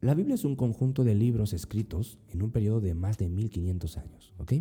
la 0.00 0.14
Biblia 0.14 0.34
es 0.34 0.44
un 0.44 0.56
conjunto 0.56 1.04
de 1.04 1.14
libros 1.14 1.52
escritos 1.52 2.18
en 2.28 2.42
un 2.42 2.50
periodo 2.50 2.80
de 2.80 2.94
más 2.94 3.18
de 3.18 3.28
1500 3.28 3.96
años, 3.98 4.34
¿ok? 4.38 4.52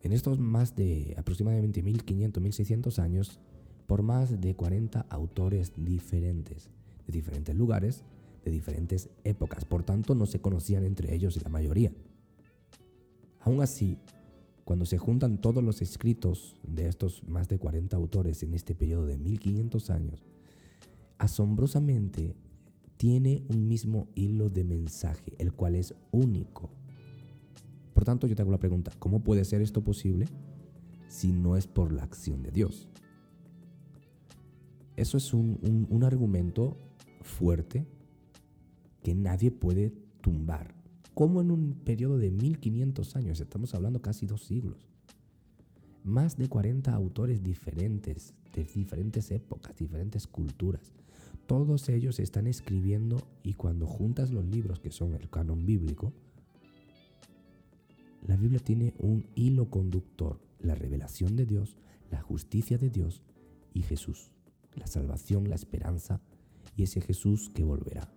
En 0.00 0.12
estos 0.12 0.38
más 0.38 0.76
de 0.76 1.14
aproximadamente 1.18 1.82
1500, 1.82 2.42
1600 2.42 2.98
años, 2.98 3.40
por 3.86 4.02
más 4.02 4.40
de 4.40 4.54
40 4.54 5.06
autores 5.08 5.72
diferentes, 5.76 6.70
de 7.06 7.12
diferentes 7.12 7.54
lugares, 7.54 8.04
de 8.44 8.50
diferentes 8.50 9.10
épocas. 9.24 9.64
Por 9.64 9.82
tanto, 9.82 10.14
no 10.14 10.26
se 10.26 10.40
conocían 10.40 10.84
entre 10.84 11.14
ellos 11.14 11.42
la 11.42 11.48
mayoría. 11.48 11.92
Aún 13.40 13.60
así, 13.60 13.98
cuando 14.68 14.84
se 14.84 14.98
juntan 14.98 15.38
todos 15.38 15.64
los 15.64 15.80
escritos 15.80 16.54
de 16.62 16.88
estos 16.88 17.26
más 17.26 17.48
de 17.48 17.58
40 17.58 17.96
autores 17.96 18.42
en 18.42 18.52
este 18.52 18.74
periodo 18.74 19.06
de 19.06 19.16
1500 19.16 19.88
años, 19.88 20.26
asombrosamente 21.16 22.36
tiene 22.98 23.46
un 23.48 23.66
mismo 23.66 24.08
hilo 24.14 24.50
de 24.50 24.64
mensaje, 24.64 25.32
el 25.38 25.54
cual 25.54 25.74
es 25.74 25.94
único. 26.10 26.68
Por 27.94 28.04
tanto, 28.04 28.26
yo 28.26 28.36
te 28.36 28.42
hago 28.42 28.50
la 28.50 28.58
pregunta, 28.58 28.92
¿cómo 28.98 29.24
puede 29.24 29.46
ser 29.46 29.62
esto 29.62 29.82
posible 29.82 30.26
si 31.08 31.32
no 31.32 31.56
es 31.56 31.66
por 31.66 31.90
la 31.90 32.02
acción 32.02 32.42
de 32.42 32.50
Dios? 32.50 32.90
Eso 34.96 35.16
es 35.16 35.32
un, 35.32 35.86
un 35.88 36.04
argumento 36.04 36.76
fuerte 37.22 37.86
que 39.02 39.14
nadie 39.14 39.50
puede 39.50 39.94
tumbar. 40.20 40.77
Como 41.14 41.40
en 41.40 41.50
un 41.50 41.74
periodo 41.84 42.18
de 42.18 42.30
1500 42.30 43.16
años, 43.16 43.40
estamos 43.40 43.74
hablando 43.74 44.00
casi 44.00 44.26
dos 44.26 44.42
siglos. 44.44 44.88
Más 46.04 46.36
de 46.36 46.48
40 46.48 46.94
autores 46.94 47.42
diferentes, 47.42 48.34
de 48.54 48.64
diferentes 48.64 49.30
épocas, 49.30 49.76
diferentes 49.76 50.26
culturas, 50.26 50.92
todos 51.48 51.88
ellos 51.88 52.20
están 52.20 52.46
escribiendo 52.46 53.26
y 53.42 53.54
cuando 53.54 53.86
juntas 53.86 54.30
los 54.30 54.44
libros 54.44 54.80
que 54.80 54.90
son 54.90 55.14
el 55.14 55.30
canon 55.30 55.64
bíblico, 55.64 56.12
la 58.26 58.36
Biblia 58.36 58.60
tiene 58.60 58.92
un 58.98 59.24
hilo 59.34 59.70
conductor, 59.70 60.40
la 60.60 60.74
revelación 60.74 61.36
de 61.36 61.46
Dios, 61.46 61.78
la 62.10 62.20
justicia 62.20 62.76
de 62.76 62.90
Dios 62.90 63.22
y 63.72 63.80
Jesús, 63.80 64.30
la 64.74 64.86
salvación, 64.86 65.48
la 65.48 65.54
esperanza 65.54 66.20
y 66.76 66.82
ese 66.82 67.00
Jesús 67.00 67.48
que 67.48 67.64
volverá. 67.64 68.12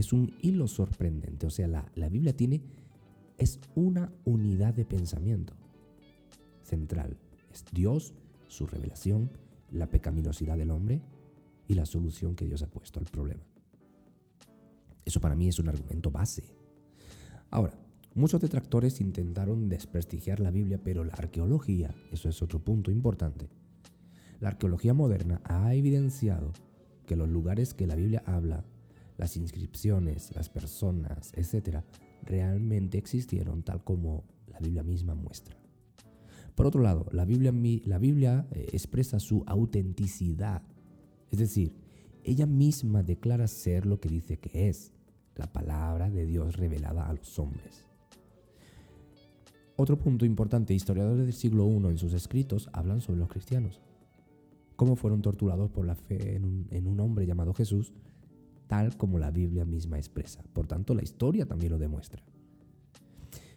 Es 0.00 0.14
un 0.14 0.34
hilo 0.40 0.66
sorprendente, 0.66 1.46
o 1.46 1.50
sea, 1.50 1.68
la, 1.68 1.84
la 1.94 2.08
Biblia 2.08 2.34
tiene, 2.34 2.62
es 3.36 3.60
una 3.74 4.10
unidad 4.24 4.72
de 4.72 4.86
pensamiento 4.86 5.52
central. 6.62 7.18
Es 7.52 7.66
Dios, 7.70 8.14
su 8.48 8.66
revelación, 8.66 9.30
la 9.70 9.90
pecaminosidad 9.90 10.56
del 10.56 10.70
hombre 10.70 11.02
y 11.68 11.74
la 11.74 11.84
solución 11.84 12.34
que 12.34 12.46
Dios 12.46 12.62
ha 12.62 12.70
puesto 12.70 12.98
al 12.98 13.04
problema. 13.04 13.42
Eso 15.04 15.20
para 15.20 15.36
mí 15.36 15.48
es 15.48 15.58
un 15.58 15.68
argumento 15.68 16.10
base. 16.10 16.44
Ahora, 17.50 17.74
muchos 18.14 18.40
detractores 18.40 19.02
intentaron 19.02 19.68
desprestigiar 19.68 20.40
la 20.40 20.50
Biblia, 20.50 20.80
pero 20.82 21.04
la 21.04 21.12
arqueología, 21.12 21.94
eso 22.10 22.30
es 22.30 22.40
otro 22.40 22.58
punto 22.64 22.90
importante, 22.90 23.50
la 24.40 24.48
arqueología 24.48 24.94
moderna 24.94 25.42
ha 25.44 25.74
evidenciado 25.74 26.54
que 27.06 27.16
los 27.16 27.28
lugares 27.28 27.74
que 27.74 27.86
la 27.86 27.96
Biblia 27.96 28.22
habla, 28.24 28.64
las 29.20 29.36
inscripciones, 29.36 30.34
las 30.34 30.48
personas, 30.48 31.32
etc., 31.34 31.84
realmente 32.24 32.98
existieron 32.98 33.62
tal 33.62 33.84
como 33.84 34.24
la 34.48 34.58
Biblia 34.58 34.82
misma 34.82 35.14
muestra. 35.14 35.56
Por 36.56 36.66
otro 36.66 36.82
lado, 36.82 37.06
la 37.12 37.24
Biblia, 37.24 37.52
la 37.84 37.98
Biblia 37.98 38.48
eh, 38.50 38.66
expresa 38.72 39.20
su 39.20 39.44
autenticidad 39.46 40.62
es 41.30 41.38
decir, 41.38 41.72
ella 42.24 42.46
misma 42.46 43.02
declara 43.02 43.46
ser 43.46 43.86
lo 43.86 44.00
que 44.00 44.08
dice 44.08 44.38
que 44.38 44.68
es, 44.68 44.92
la 45.36 45.52
palabra 45.52 46.10
de 46.10 46.26
Dios 46.26 46.56
revelada 46.56 47.08
a 47.08 47.12
los 47.14 47.38
hombres. 47.38 47.86
Otro 49.76 49.98
punto 49.98 50.26
importante, 50.26 50.74
historiadores 50.74 51.24
del 51.24 51.32
siglo 51.32 51.66
I 51.66 51.76
en 51.86 51.98
sus 51.98 52.12
escritos 52.12 52.68
hablan 52.72 53.00
sobre 53.00 53.20
los 53.20 53.28
cristianos, 53.28 53.80
cómo 54.76 54.96
fueron 54.96 55.22
torturados 55.22 55.70
por 55.70 55.86
la 55.86 55.94
fe 55.94 56.34
en 56.34 56.44
un, 56.44 56.66
en 56.70 56.86
un 56.86 57.00
hombre 57.00 57.26
llamado 57.26 57.54
Jesús, 57.54 57.92
tal 58.70 58.96
como 58.96 59.18
la 59.18 59.32
Biblia 59.32 59.64
misma 59.64 59.98
expresa. 59.98 60.44
Por 60.52 60.68
tanto, 60.68 60.94
la 60.94 61.02
historia 61.02 61.44
también 61.44 61.72
lo 61.72 61.78
demuestra. 61.80 62.22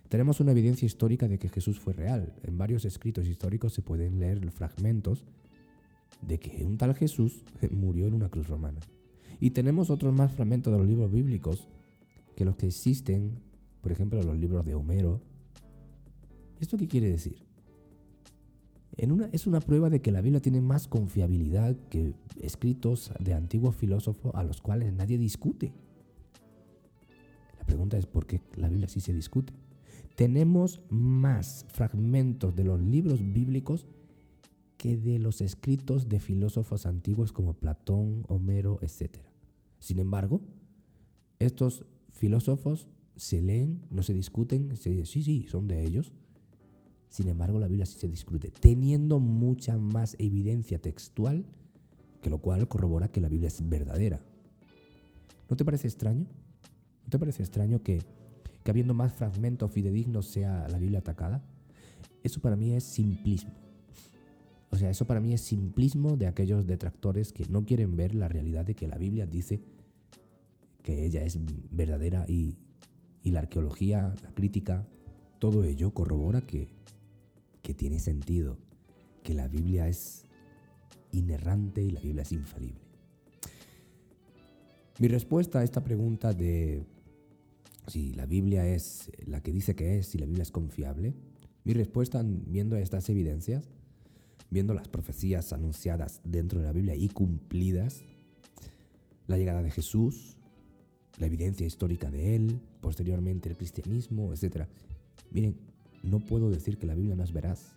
Tenemos 0.10 0.40
una 0.40 0.54
evidencia 0.54 0.88
histórica 0.88 1.28
de 1.28 1.38
que 1.38 1.50
Jesús 1.50 1.80
fue 1.80 1.94
real. 1.94 2.34
En 2.42 2.58
varios 2.58 2.84
escritos 2.84 3.28
históricos 3.28 3.74
se 3.74 3.84
pueden 3.84 4.20
leer 4.20 4.50
fragmentos 4.50 5.24
de 6.28 6.40
que 6.40 6.66
un 6.66 6.80
tal 6.80 6.96
Jesús 6.96 7.44
murió 7.72 8.08
en 8.08 8.16
una 8.16 8.30
cruz 8.30 8.48
romana. 8.48 8.80
Y 9.40 9.52
tenemos 9.52 9.92
otros 9.92 10.16
más 10.16 10.32
fragmentos 10.32 10.74
de 10.74 10.80
los 10.80 10.88
libros 10.88 11.12
bíblicos 11.12 11.68
que 12.36 12.44
los 12.44 12.56
que 12.56 12.66
existen, 12.66 13.40
por 13.82 13.92
ejemplo, 13.92 14.20
los 14.24 14.40
libros 14.40 14.66
de 14.66 14.74
Homero. 14.74 15.22
¿Esto 16.60 16.76
qué 16.76 16.88
quiere 16.88 17.12
decir? 17.12 17.46
Es 18.96 19.48
una 19.48 19.60
prueba 19.60 19.90
de 19.90 20.02
que 20.02 20.12
la 20.12 20.22
Biblia 20.22 20.42
tiene 20.42 20.62
más 20.62 20.88
confiabilidad 20.88 21.76
que 21.90 22.14
escritos 22.40 23.12
de 23.20 23.34
antiguos 23.34 23.76
filósofos 23.76 24.34
a 24.36 24.44
los 24.44 24.62
cuales 24.62 24.94
nadie 24.94 25.18
discute. 25.18 25.74
La 27.58 27.66
pregunta 27.66 27.98
es 27.98 28.06
por 28.06 28.28
qué 28.28 28.40
la 28.56 28.70
Biblia 28.70 28.88
sí 28.88 29.00
se 29.00 29.14
discute. 29.14 29.54
tenemos 30.16 30.82
más 30.90 31.66
fragmentos 31.70 32.56
de 32.56 32.64
los 32.64 32.80
libros 32.80 33.20
bíblicos 33.34 33.88
que 34.78 34.96
de 34.96 35.18
los 35.18 35.42
escritos 35.42 36.08
de 36.08 36.20
filósofos 36.20 36.86
antiguos 36.86 37.32
como 37.32 37.56
Platón, 37.56 38.26
Homero, 38.28 38.78
etc. 38.82 39.18
Sin 39.80 39.98
embargo, 39.98 40.42
estos 41.40 41.86
filósofos 42.12 42.88
se 43.16 43.42
leen, 43.42 43.82
no 43.90 44.04
se 44.04 44.14
discuten, 44.14 44.78
se 44.78 44.92
dice, 44.92 45.06
sí, 45.06 45.24
sí, 45.24 45.48
son 45.48 45.68
de 45.68 45.84
ellos. 45.84 46.12
Sin 47.14 47.28
embargo, 47.28 47.60
la 47.60 47.68
Biblia 47.68 47.86
sí 47.86 48.00
se 48.00 48.08
discute, 48.08 48.50
teniendo 48.50 49.20
mucha 49.20 49.78
más 49.78 50.16
evidencia 50.18 50.80
textual, 50.80 51.46
que 52.24 52.32
lo 52.32 52.40
cual 52.40 52.68
corrobora 52.68 53.08
que 53.08 53.22
la 53.22 53.30
Biblia 53.30 53.50
es 53.50 53.70
verdadera. 53.70 54.20
¿No 55.48 55.56
te 55.56 55.64
parece 55.64 55.88
extraño? 55.88 56.26
¿No 57.04 57.10
te 57.12 57.20
parece 57.20 57.44
extraño 57.44 57.84
que, 57.84 58.02
habiendo 58.66 58.96
más 58.96 59.14
fragmentos 59.14 59.72
fidedignos 59.72 60.26
sea 60.26 60.68
la 60.70 60.80
Biblia 60.80 61.00
atacada? 61.00 61.44
Eso 62.24 62.42
para 62.42 62.56
mí 62.56 62.74
es 62.74 62.84
simplismo. 62.84 63.54
O 64.72 64.76
sea, 64.76 64.90
eso 64.90 65.06
para 65.06 65.20
mí 65.20 65.34
es 65.34 65.42
simplismo 65.42 66.18
de 66.18 66.26
aquellos 66.26 66.66
detractores 66.66 67.32
que 67.32 67.46
no 67.46 67.64
quieren 67.64 67.96
ver 67.96 68.16
la 68.16 68.28
realidad 68.28 68.66
de 68.66 68.74
que 68.74 68.88
la 68.88 68.98
Biblia 68.98 69.28
dice 69.28 69.62
que 70.82 71.06
ella 71.06 71.24
es 71.24 71.38
verdadera 71.70 72.26
y, 72.28 72.58
y 73.22 73.30
la 73.30 73.42
arqueología, 73.42 74.16
la 74.24 74.34
crítica, 74.34 74.88
todo 75.38 75.64
ello 75.64 75.94
corrobora 75.94 76.42
que, 76.42 76.82
que 77.64 77.74
tiene 77.74 78.00
sentido, 78.00 78.60
que 79.24 79.34
la 79.34 79.48
Biblia 79.48 79.88
es 79.88 80.26
inerrante 81.12 81.82
y 81.82 81.90
la 81.90 82.02
Biblia 82.02 82.22
es 82.22 82.32
infalible. 82.32 82.82
Mi 85.00 85.08
respuesta 85.08 85.60
a 85.60 85.64
esta 85.64 85.84
pregunta 85.84 86.34
de 86.34 86.86
si 87.88 88.14
la 88.14 88.26
Biblia 88.26 88.68
es 88.68 89.12
la 89.26 89.42
que 89.42 89.52
dice 89.52 89.76
que 89.76 89.98
es, 89.98 90.08
si 90.08 90.18
la 90.20 90.26
Biblia 90.26 90.44
es 90.44 90.52
confiable, 90.52 91.16
mi 91.64 91.74
respuesta 91.74 92.22
viendo 92.24 92.76
estas 92.76 93.10
evidencias, 93.10 93.70
viendo 94.50 94.74
las 94.74 94.88
profecías 94.88 95.52
anunciadas 95.54 96.22
dentro 96.24 96.60
de 96.60 96.66
la 96.66 96.74
Biblia 96.74 96.96
y 96.96 97.10
cumplidas, 97.10 98.04
la 99.28 99.38
llegada 99.38 99.64
de 99.64 99.72
Jesús, 99.72 100.38
la 101.18 101.28
evidencia 101.28 101.66
histórica 101.66 102.12
de 102.12 102.36
él, 102.36 102.60
posteriormente 102.82 103.50
el 103.50 103.58
cristianismo, 103.58 104.34
etc. 104.34 104.68
Miren, 105.32 105.56
no 106.04 106.20
puedo 106.20 106.50
decir 106.50 106.78
que 106.78 106.86
la 106.86 106.96
Biblia 106.96 107.16
no 107.16 107.24
es 107.24 107.32
veraz. 107.32 107.74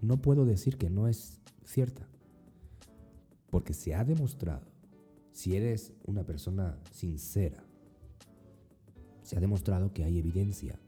No 0.00 0.20
puedo 0.20 0.44
decir 0.44 0.76
que 0.76 0.90
no 0.90 1.08
es 1.08 1.40
cierta. 1.64 2.06
Porque 3.50 3.72
se 3.72 3.94
ha 3.94 4.04
demostrado, 4.04 4.66
si 5.32 5.56
eres 5.56 5.92
una 6.04 6.24
persona 6.24 6.78
sincera, 6.92 7.64
se 9.22 9.36
ha 9.36 9.40
demostrado 9.40 9.92
que 9.92 10.04
hay 10.04 10.18
evidencia 10.18 10.78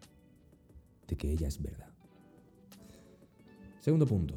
de 1.09 1.17
que 1.17 1.33
ella 1.33 1.49
es 1.49 1.61
verdad. 1.61 1.89
Segundo 3.81 4.07
punto. 4.07 4.35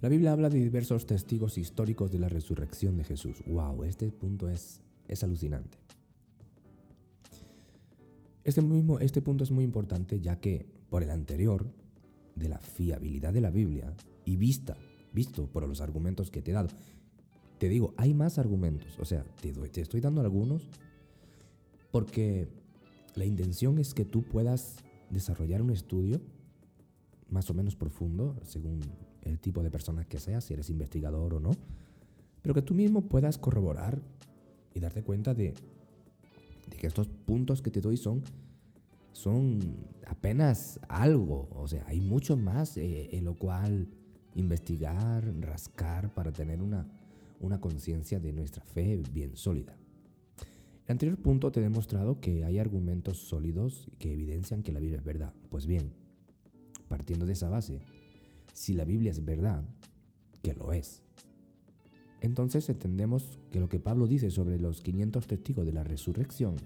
La 0.00 0.08
Biblia 0.08 0.32
habla 0.32 0.48
de 0.48 0.58
diversos 0.58 1.06
testigos 1.06 1.58
históricos 1.58 2.10
de 2.10 2.20
la 2.20 2.28
resurrección 2.28 2.96
de 2.96 3.04
Jesús. 3.04 3.42
¡Wow! 3.46 3.84
Este 3.84 4.10
punto 4.10 4.48
es, 4.48 4.80
es 5.08 5.24
alucinante. 5.24 5.78
Este, 8.48 8.62
mismo, 8.62 8.98
este 8.98 9.20
punto 9.20 9.44
es 9.44 9.50
muy 9.50 9.62
importante 9.62 10.20
ya 10.20 10.40
que 10.40 10.64
por 10.88 11.02
el 11.02 11.10
anterior, 11.10 11.66
de 12.34 12.48
la 12.48 12.56
fiabilidad 12.56 13.34
de 13.34 13.42
la 13.42 13.50
Biblia 13.50 13.92
y 14.24 14.36
vista, 14.36 14.74
visto 15.12 15.48
por 15.48 15.68
los 15.68 15.82
argumentos 15.82 16.30
que 16.30 16.40
te 16.40 16.52
he 16.52 16.54
dado, 16.54 16.70
te 17.58 17.68
digo, 17.68 17.92
hay 17.98 18.14
más 18.14 18.38
argumentos, 18.38 18.98
o 18.98 19.04
sea, 19.04 19.22
te, 19.42 19.82
estoy 19.82 20.00
dando 20.00 20.22
algunos 20.22 20.66
porque 21.90 22.48
la 23.16 23.26
intención 23.26 23.78
es 23.78 23.92
que 23.92 24.06
tú 24.06 24.22
puedas 24.22 24.76
desarrollar 25.10 25.60
un 25.60 25.68
estudio 25.68 26.18
más 27.28 27.50
o 27.50 27.54
menos 27.54 27.76
profundo, 27.76 28.34
según 28.44 28.80
el 29.24 29.38
tipo 29.40 29.62
de 29.62 29.70
persona 29.70 30.06
que 30.06 30.20
seas, 30.20 30.44
si 30.44 30.54
eres 30.54 30.70
investigador 30.70 31.34
o 31.34 31.40
no, 31.40 31.50
pero 32.40 32.54
que 32.54 32.62
tú 32.62 32.72
mismo 32.72 33.02
puedas 33.02 33.36
corroborar 33.36 34.00
y 34.72 34.80
darte 34.80 35.02
cuenta 35.02 35.34
de, 35.34 35.52
que 36.76 36.86
estos 36.86 37.08
puntos 37.08 37.62
que 37.62 37.70
te 37.70 37.80
doy 37.80 37.96
son, 37.96 38.22
son 39.12 39.58
apenas 40.06 40.80
algo, 40.88 41.48
o 41.54 41.66
sea, 41.68 41.84
hay 41.86 42.00
mucho 42.00 42.36
más 42.36 42.76
eh, 42.76 43.10
en 43.12 43.24
lo 43.24 43.34
cual 43.34 43.88
investigar, 44.34 45.24
rascar 45.40 46.14
para 46.14 46.32
tener 46.32 46.62
una, 46.62 46.86
una 47.40 47.60
conciencia 47.60 48.20
de 48.20 48.32
nuestra 48.32 48.64
fe 48.64 49.02
bien 49.12 49.36
sólida. 49.36 49.76
El 50.86 50.92
anterior 50.92 51.18
punto 51.18 51.52
te 51.52 51.60
he 51.60 51.62
demostrado 51.62 52.20
que 52.20 52.44
hay 52.44 52.58
argumentos 52.58 53.18
sólidos 53.18 53.90
que 53.98 54.12
evidencian 54.12 54.62
que 54.62 54.72
la 54.72 54.80
Biblia 54.80 54.98
es 54.98 55.04
verdad. 55.04 55.34
Pues 55.50 55.66
bien, 55.66 55.92
partiendo 56.88 57.26
de 57.26 57.34
esa 57.34 57.50
base, 57.50 57.80
si 58.54 58.72
la 58.72 58.84
Biblia 58.84 59.10
es 59.10 59.24
verdad, 59.24 59.64
que 60.42 60.54
lo 60.54 60.72
es, 60.72 61.02
entonces 62.20 62.68
entendemos 62.68 63.38
que 63.50 63.60
lo 63.60 63.68
que 63.68 63.78
Pablo 63.78 64.06
dice 64.06 64.30
sobre 64.30 64.58
los 64.58 64.80
500 64.80 65.26
testigos 65.26 65.66
de 65.66 65.72
la 65.72 65.84
resurrección 65.84 66.56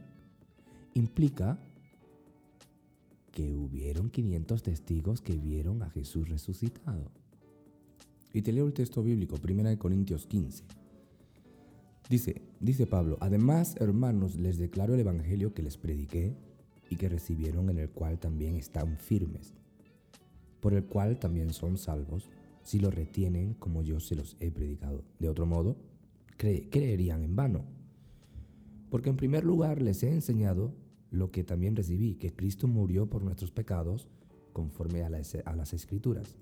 implica 0.94 1.58
que 3.32 3.54
hubieron 3.54 4.10
500 4.10 4.62
testigos 4.62 5.20
que 5.22 5.36
vieron 5.36 5.82
a 5.82 5.90
Jesús 5.90 6.28
resucitado. 6.28 7.10
Y 8.34 8.42
te 8.42 8.52
leo 8.52 8.66
el 8.66 8.72
texto 8.72 9.02
bíblico, 9.02 9.36
1 9.42 9.78
Corintios 9.78 10.26
15. 10.26 10.64
Dice, 12.08 12.42
dice 12.60 12.86
Pablo, 12.86 13.16
además, 13.20 13.76
hermanos, 13.80 14.36
les 14.36 14.58
declaro 14.58 14.94
el 14.94 15.00
evangelio 15.00 15.54
que 15.54 15.62
les 15.62 15.76
prediqué 15.76 16.34
y 16.90 16.96
que 16.96 17.08
recibieron 17.08 17.70
en 17.70 17.78
el 17.78 17.90
cual 17.90 18.18
también 18.18 18.56
están 18.56 18.98
firmes 18.98 19.54
por 20.62 20.74
el 20.74 20.84
cual 20.84 21.18
también 21.18 21.52
son 21.52 21.76
salvos, 21.76 22.30
si 22.62 22.78
lo 22.78 22.90
retienen 22.90 23.54
como 23.54 23.82
yo 23.82 24.00
se 24.00 24.16
los 24.16 24.36
he 24.40 24.50
predicado. 24.50 25.02
De 25.18 25.28
otro 25.28 25.46
modo, 25.46 25.76
creerían 26.36 27.22
en 27.22 27.36
vano. 27.36 27.64
Porque 28.90 29.10
en 29.10 29.16
primer 29.16 29.44
lugar 29.44 29.80
les 29.80 30.02
he 30.02 30.12
enseñado 30.12 30.74
lo 31.10 31.30
que 31.30 31.44
también 31.44 31.76
recibí, 31.76 32.14
que 32.14 32.32
Cristo 32.32 32.68
murió 32.68 33.08
por 33.08 33.22
nuestros 33.22 33.50
pecados 33.50 34.08
conforme 34.52 35.02
a 35.02 35.10
las, 35.10 35.36
a 35.44 35.56
las 35.56 35.72
escrituras, 35.72 36.36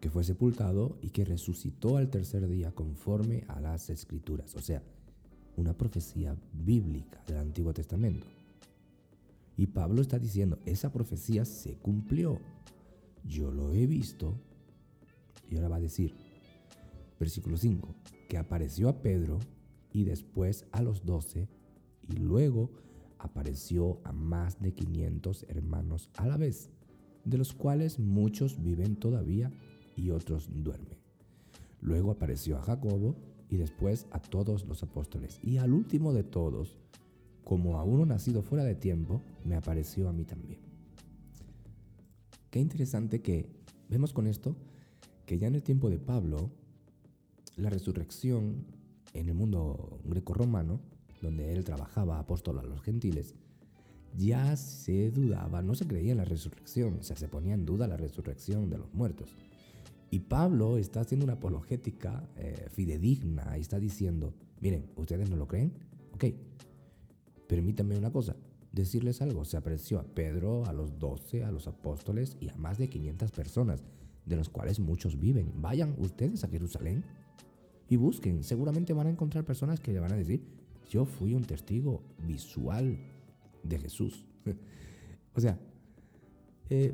que 0.00 0.10
fue 0.10 0.24
sepultado 0.24 0.98
y 1.00 1.10
que 1.10 1.24
resucitó 1.24 1.96
al 1.96 2.10
tercer 2.10 2.48
día 2.48 2.72
conforme 2.72 3.44
a 3.48 3.60
las 3.60 3.90
escrituras. 3.90 4.54
O 4.56 4.60
sea, 4.60 4.82
una 5.56 5.76
profecía 5.76 6.36
bíblica 6.52 7.22
del 7.26 7.38
Antiguo 7.38 7.72
Testamento. 7.72 8.26
Y 9.56 9.66
Pablo 9.66 10.02
está 10.02 10.18
diciendo, 10.18 10.58
esa 10.66 10.92
profecía 10.92 11.44
se 11.44 11.74
cumplió 11.76 12.40
yo 13.28 13.50
lo 13.50 13.72
he 13.72 13.86
visto. 13.86 14.34
Y 15.50 15.56
ahora 15.56 15.68
va 15.68 15.76
a 15.76 15.80
decir, 15.80 16.14
versículo 17.18 17.56
5, 17.56 17.94
que 18.28 18.38
apareció 18.38 18.88
a 18.88 19.02
Pedro 19.02 19.38
y 19.92 20.04
después 20.04 20.66
a 20.72 20.82
los 20.82 21.04
doce 21.04 21.48
y 22.08 22.16
luego 22.16 22.70
apareció 23.18 24.00
a 24.04 24.12
más 24.12 24.60
de 24.60 24.72
500 24.72 25.46
hermanos 25.48 26.10
a 26.16 26.26
la 26.26 26.36
vez, 26.36 26.70
de 27.24 27.38
los 27.38 27.54
cuales 27.54 27.98
muchos 27.98 28.62
viven 28.62 28.96
todavía 28.96 29.52
y 29.96 30.10
otros 30.10 30.48
duermen. 30.52 30.98
Luego 31.80 32.10
apareció 32.10 32.56
a 32.58 32.62
Jacobo 32.62 33.16
y 33.48 33.56
después 33.56 34.06
a 34.10 34.20
todos 34.20 34.66
los 34.66 34.82
apóstoles. 34.82 35.38
Y 35.42 35.58
al 35.58 35.72
último 35.72 36.12
de 36.12 36.24
todos, 36.24 36.78
como 37.44 37.78
a 37.78 37.84
uno 37.84 38.04
nacido 38.04 38.42
fuera 38.42 38.64
de 38.64 38.74
tiempo, 38.74 39.22
me 39.44 39.56
apareció 39.56 40.08
a 40.08 40.12
mí 40.12 40.24
también. 40.24 40.60
Qué 42.50 42.60
interesante 42.60 43.22
que 43.22 43.48
vemos 43.88 44.12
con 44.12 44.26
esto 44.26 44.56
que 45.26 45.38
ya 45.38 45.48
en 45.48 45.56
el 45.56 45.62
tiempo 45.62 45.90
de 45.90 45.98
Pablo, 45.98 46.50
la 47.56 47.68
resurrección 47.68 48.64
en 49.12 49.28
el 49.28 49.34
mundo 49.34 50.00
greco-romano, 50.04 50.80
donde 51.20 51.52
él 51.52 51.64
trabajaba 51.64 52.18
apóstol 52.18 52.58
a 52.58 52.62
los 52.62 52.80
gentiles, 52.82 53.34
ya 54.16 54.56
se 54.56 55.10
dudaba, 55.10 55.62
no 55.62 55.74
se 55.74 55.86
creía 55.86 56.12
en 56.12 56.18
la 56.18 56.24
resurrección, 56.24 56.98
o 57.00 57.02
sea, 57.02 57.16
se 57.16 57.28
ponía 57.28 57.54
en 57.54 57.66
duda 57.66 57.88
la 57.88 57.96
resurrección 57.96 58.70
de 58.70 58.78
los 58.78 58.94
muertos. 58.94 59.34
Y 60.10 60.20
Pablo 60.20 60.78
está 60.78 61.00
haciendo 61.00 61.24
una 61.24 61.34
apologética 61.34 62.28
eh, 62.36 62.68
fidedigna 62.70 63.58
y 63.58 63.60
está 63.60 63.80
diciendo, 63.80 64.32
miren, 64.60 64.86
¿ustedes 64.96 65.28
no 65.28 65.36
lo 65.36 65.48
creen? 65.48 65.72
Ok, 66.12 66.26
permítanme 67.48 67.98
una 67.98 68.12
cosa, 68.12 68.36
decirles 68.72 69.20
algo. 69.20 69.44
Se 69.44 69.56
apareció 69.56 69.98
a 69.98 70.04
Pedro, 70.04 70.64
a 70.66 70.72
los 70.72 70.98
doce, 70.98 71.44
a 71.44 71.50
los 71.50 71.66
apóstoles 71.66 72.36
y 72.40 72.48
a 72.48 72.56
más 72.56 72.78
de 72.78 72.88
500 72.88 73.32
personas, 73.32 73.82
de 74.26 74.36
los 74.36 74.50
cuales 74.50 74.80
muchos 74.80 75.18
viven. 75.18 75.52
Vayan 75.62 75.94
ustedes 75.98 76.44
a 76.44 76.48
Jerusalén 76.48 77.04
y 77.88 77.96
busquen. 77.96 78.42
Seguramente 78.42 78.92
van 78.92 79.06
a 79.06 79.10
encontrar 79.10 79.44
personas 79.44 79.80
que 79.80 79.92
le 79.92 80.00
van 80.00 80.12
a 80.12 80.16
decir, 80.16 80.42
yo 80.90 81.06
fui 81.06 81.34
un 81.34 81.44
testigo 81.44 82.02
visual 82.26 82.98
de 83.62 83.78
Jesús. 83.78 84.26
o 85.34 85.40
sea, 85.40 85.58
eh, 86.68 86.92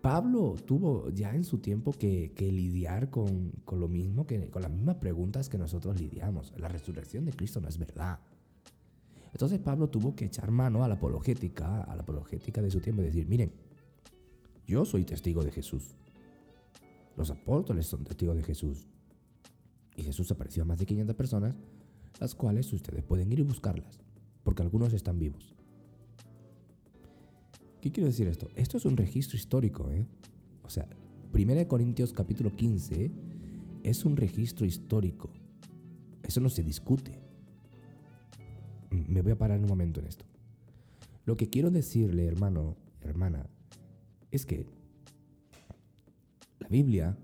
Pablo 0.00 0.54
tuvo 0.64 1.10
ya 1.10 1.34
en 1.34 1.44
su 1.44 1.58
tiempo 1.58 1.92
que, 1.92 2.32
lidiar 2.38 3.10
con, 3.10 3.52
con, 3.64 3.80
lo 3.80 3.88
mismo, 3.88 4.26
que, 4.26 4.50
con 4.50 4.62
las 4.62 4.70
mismas 4.70 4.96
preguntas 4.96 5.48
que 5.48 5.58
nosotros 5.58 6.00
lidiamos. 6.00 6.52
La 6.58 6.68
resurrección 6.68 7.24
de 7.24 7.32
Cristo 7.32 7.60
no 7.60 7.68
es 7.68 7.78
verdad. 7.78 8.20
Entonces 9.32 9.58
Pablo 9.58 9.88
tuvo 9.88 10.14
que 10.14 10.24
echar 10.24 10.50
mano 10.50 10.82
a 10.82 10.88
la 10.88 10.94
apologética, 10.94 11.82
a 11.82 11.94
la 11.94 12.02
apologética 12.02 12.62
de 12.62 12.70
su 12.70 12.80
tiempo 12.80 13.02
y 13.02 13.06
decir, 13.06 13.26
miren, 13.28 13.52
yo 14.66 14.84
soy 14.84 15.04
testigo 15.04 15.44
de 15.44 15.50
Jesús. 15.50 15.94
Los 17.16 17.30
apóstoles 17.30 17.86
son 17.86 18.04
testigos 18.04 18.36
de 18.36 18.42
Jesús. 18.42 18.86
Y 19.96 20.02
Jesús 20.02 20.30
apareció 20.30 20.62
a 20.62 20.66
más 20.66 20.78
de 20.78 20.86
500 20.86 21.16
personas, 21.16 21.56
las 22.20 22.34
cuales 22.34 22.72
ustedes 22.72 23.02
pueden 23.02 23.32
ir 23.32 23.40
y 23.40 23.42
buscarlas, 23.42 23.98
porque 24.44 24.62
algunos 24.62 24.92
están 24.92 25.18
vivos. 25.18 25.54
¿Qué 27.80 27.90
quiero 27.90 28.08
decir 28.08 28.28
esto? 28.28 28.48
Esto 28.54 28.76
es 28.76 28.84
un 28.84 28.96
registro 28.96 29.36
histórico, 29.36 29.90
¿eh? 29.90 30.06
O 30.62 30.70
sea, 30.70 30.88
1 31.32 31.68
Corintios 31.68 32.12
capítulo 32.12 32.54
15 32.54 33.10
es 33.82 34.04
un 34.04 34.16
registro 34.16 34.66
histórico. 34.66 35.30
Eso 36.22 36.40
no 36.40 36.48
se 36.48 36.62
discute. 36.62 37.20
Me 38.90 39.22
voy 39.22 39.32
a 39.32 39.38
parar 39.38 39.60
un 39.60 39.68
momento 39.68 40.00
en 40.00 40.06
esto. 40.06 40.24
Lo 41.24 41.36
que 41.36 41.48
quiero 41.48 41.70
decirle, 41.70 42.26
hermano, 42.26 42.76
hermana, 43.02 43.46
es 44.30 44.44
que 44.44 44.66
la 46.58 46.68
Biblia 46.68 47.16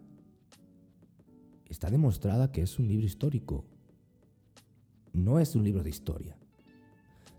está 1.68 1.90
demostrada 1.90 2.52
que 2.52 2.62
es 2.62 2.78
un 2.78 2.88
libro 2.88 3.06
histórico. 3.06 3.64
No 5.12 5.40
es 5.40 5.54
un 5.54 5.64
libro 5.64 5.82
de 5.82 5.90
historia, 5.90 6.36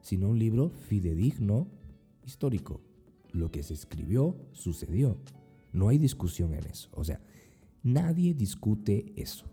sino 0.02 0.30
un 0.30 0.40
libro 0.40 0.70
fidedigno 0.70 1.68
histórico. 2.26 2.82
Lo 3.32 3.52
que 3.52 3.64
se 3.64 3.74
escribió 3.74 4.36
sucedió. 4.52 5.18
No 5.72 5.90
hay 5.90 5.98
discusión 5.98 6.54
en 6.54 6.66
eso. 6.66 6.90
O 6.94 7.04
sea, 7.04 7.20
nadie 7.82 8.34
discute 8.34 9.14
eso. 9.16 9.46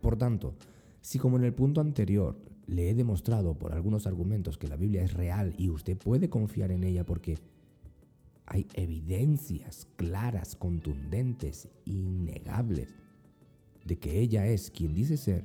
Por 0.00 0.16
tanto, 0.16 0.54
si 1.00 1.18
como 1.18 1.36
en 1.36 1.44
el 1.44 1.54
punto 1.54 1.80
anterior 1.80 2.38
le 2.66 2.90
he 2.90 2.94
demostrado 2.94 3.58
por 3.58 3.72
algunos 3.72 4.06
argumentos 4.06 4.58
que 4.58 4.68
la 4.68 4.76
Biblia 4.76 5.02
es 5.02 5.14
real 5.14 5.54
y 5.58 5.70
usted 5.70 5.96
puede 5.96 6.28
confiar 6.28 6.70
en 6.70 6.84
ella 6.84 7.04
porque 7.04 7.38
hay 8.50 8.66
evidencias 8.74 9.86
claras, 9.96 10.56
contundentes, 10.56 11.68
innegables 11.84 12.94
de 13.84 13.98
que 13.98 14.20
ella 14.20 14.46
es 14.46 14.70
quien 14.70 14.94
dice 14.94 15.16
ser, 15.16 15.44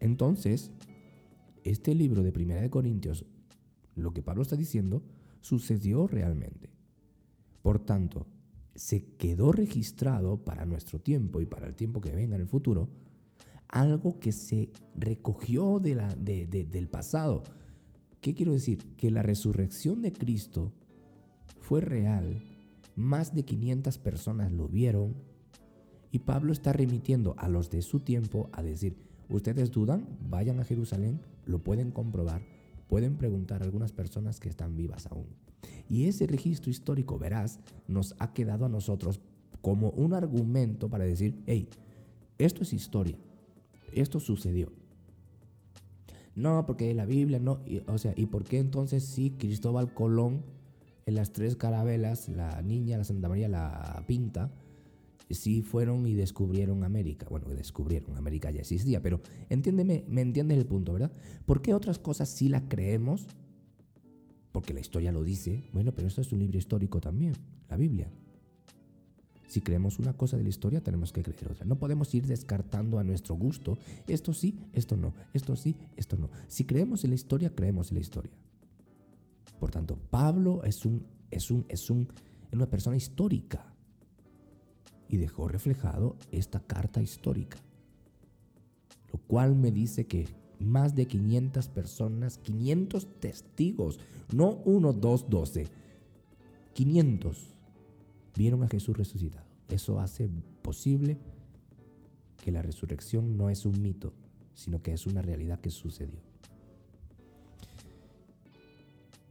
entonces 0.00 0.72
este 1.62 1.94
libro 1.94 2.22
de 2.22 2.32
Primera 2.32 2.60
de 2.60 2.70
Corintios, 2.70 3.24
lo 3.94 4.12
que 4.12 4.22
Pablo 4.22 4.42
está 4.42 4.56
diciendo, 4.56 5.02
sucedió 5.40 6.06
realmente. 6.06 6.70
Por 7.62 7.78
tanto, 7.78 8.26
se 8.74 9.04
quedó 9.16 9.52
registrado 9.52 10.42
para 10.44 10.66
nuestro 10.66 11.00
tiempo 11.00 11.40
y 11.40 11.46
para 11.46 11.68
el 11.68 11.74
tiempo 11.74 12.00
que 12.00 12.14
venga 12.14 12.34
en 12.34 12.42
el 12.42 12.48
futuro, 12.48 12.88
algo 13.68 14.18
que 14.18 14.32
se 14.32 14.70
recogió 14.96 15.78
de 15.78 15.94
la, 15.94 16.14
del 16.16 16.88
pasado. 16.88 17.44
¿Qué 18.20 18.34
quiero 18.34 18.52
decir? 18.52 18.96
Que 18.96 19.10
la 19.10 19.22
resurrección 19.22 20.02
de 20.02 20.12
Cristo 20.12 20.72
fue 21.70 21.80
real, 21.80 22.42
más 22.96 23.32
de 23.32 23.44
500 23.44 23.96
personas 23.98 24.50
lo 24.50 24.66
vieron 24.66 25.14
y 26.10 26.18
Pablo 26.18 26.52
está 26.52 26.72
remitiendo 26.72 27.36
a 27.38 27.48
los 27.48 27.70
de 27.70 27.80
su 27.80 28.00
tiempo 28.00 28.50
a 28.50 28.60
decir, 28.60 28.96
ustedes 29.28 29.70
dudan, 29.70 30.04
vayan 30.28 30.58
a 30.58 30.64
Jerusalén, 30.64 31.20
lo 31.46 31.60
pueden 31.60 31.92
comprobar, 31.92 32.42
pueden 32.88 33.14
preguntar 33.18 33.62
a 33.62 33.66
algunas 33.66 33.92
personas 33.92 34.40
que 34.40 34.48
están 34.48 34.74
vivas 34.74 35.06
aún. 35.06 35.26
Y 35.88 36.08
ese 36.08 36.26
registro 36.26 36.72
histórico, 36.72 37.20
verás, 37.20 37.60
nos 37.86 38.16
ha 38.18 38.32
quedado 38.32 38.64
a 38.64 38.68
nosotros 38.68 39.20
como 39.60 39.90
un 39.90 40.12
argumento 40.12 40.90
para 40.90 41.04
decir, 41.04 41.40
hey, 41.46 41.68
esto 42.38 42.64
es 42.64 42.72
historia, 42.72 43.16
esto 43.92 44.18
sucedió. 44.18 44.72
No, 46.34 46.66
porque 46.66 46.92
la 46.94 47.06
Biblia 47.06 47.38
no, 47.38 47.60
o 47.86 47.98
sea, 47.98 48.12
¿y 48.16 48.26
por 48.26 48.42
qué 48.42 48.58
entonces 48.58 49.04
sí 49.04 49.36
Cristóbal 49.38 49.94
Colón 49.94 50.58
las 51.10 51.32
tres 51.32 51.56
carabelas, 51.56 52.28
la 52.28 52.62
niña, 52.62 52.98
la 52.98 53.04
Santa 53.04 53.28
María, 53.28 53.48
la 53.48 54.04
Pinta, 54.06 54.50
sí 55.30 55.62
fueron 55.62 56.06
y 56.06 56.14
descubrieron 56.14 56.84
América. 56.84 57.26
Bueno, 57.30 57.48
descubrieron, 57.48 58.16
América 58.16 58.50
ya 58.50 58.60
existía, 58.60 59.02
pero 59.02 59.20
entiéndeme, 59.48 60.04
me 60.08 60.22
entiendes 60.22 60.58
el 60.58 60.66
punto, 60.66 60.92
¿verdad? 60.92 61.12
¿Por 61.46 61.62
qué 61.62 61.74
otras 61.74 61.98
cosas 61.98 62.28
sí 62.28 62.48
las 62.48 62.62
creemos? 62.68 63.26
Porque 64.52 64.74
la 64.74 64.80
historia 64.80 65.12
lo 65.12 65.22
dice. 65.22 65.64
Bueno, 65.72 65.92
pero 65.92 66.08
esto 66.08 66.20
es 66.20 66.32
un 66.32 66.40
libro 66.40 66.58
histórico 66.58 67.00
también, 67.00 67.34
la 67.68 67.76
Biblia. 67.76 68.10
Si 69.46 69.60
creemos 69.60 69.98
una 69.98 70.12
cosa 70.12 70.36
de 70.36 70.44
la 70.44 70.48
historia, 70.48 70.80
tenemos 70.80 71.12
que 71.12 71.22
creer 71.22 71.50
otra. 71.50 71.64
No 71.64 71.76
podemos 71.76 72.14
ir 72.14 72.26
descartando 72.26 73.00
a 73.00 73.04
nuestro 73.04 73.34
gusto. 73.34 73.78
Esto 74.06 74.32
sí, 74.32 74.60
esto 74.72 74.96
no. 74.96 75.12
Esto 75.34 75.56
sí, 75.56 75.74
esto 75.96 76.16
no. 76.16 76.30
Si 76.46 76.64
creemos 76.64 77.02
en 77.02 77.10
la 77.10 77.16
historia, 77.16 77.52
creemos 77.52 77.90
en 77.90 77.96
la 77.96 78.00
historia. 78.00 78.30
Por 79.60 79.70
tanto, 79.70 79.96
Pablo 80.10 80.64
es, 80.64 80.86
un, 80.86 81.06
es, 81.30 81.50
un, 81.50 81.66
es, 81.68 81.90
un, 81.90 82.08
una 82.50 82.68
persona 82.68 82.96
histórica 82.96 83.74
y 85.06 85.18
dejó 85.18 85.48
reflejado 85.48 86.16
esta 86.32 86.60
carta 86.60 87.02
histórica. 87.02 87.58
Lo 89.12 89.18
cual 89.18 89.54
me 89.54 89.70
dice 89.70 90.06
que 90.06 90.26
más 90.58 90.94
de 90.94 91.06
500 91.06 91.68
personas, 91.68 92.38
500 92.38 93.20
testigos, 93.20 94.00
no 94.32 94.62
uno, 94.64 94.94
dos, 94.94 95.28
doce, 95.28 95.66
500 96.72 97.38
vieron 98.36 98.62
a 98.62 98.68
Jesús 98.68 98.96
resucitado. 98.96 99.44
Eso 99.68 100.00
hace 100.00 100.30
posible 100.62 101.18
que 102.42 102.50
la 102.50 102.62
resurrección 102.62 103.36
no 103.36 103.50
es 103.50 103.66
un 103.66 103.82
mito, 103.82 104.14
sino 104.54 104.80
que 104.80 104.94
es 104.94 105.06
una 105.06 105.20
realidad 105.20 105.60
que 105.60 105.70
sucedió. 105.70 106.29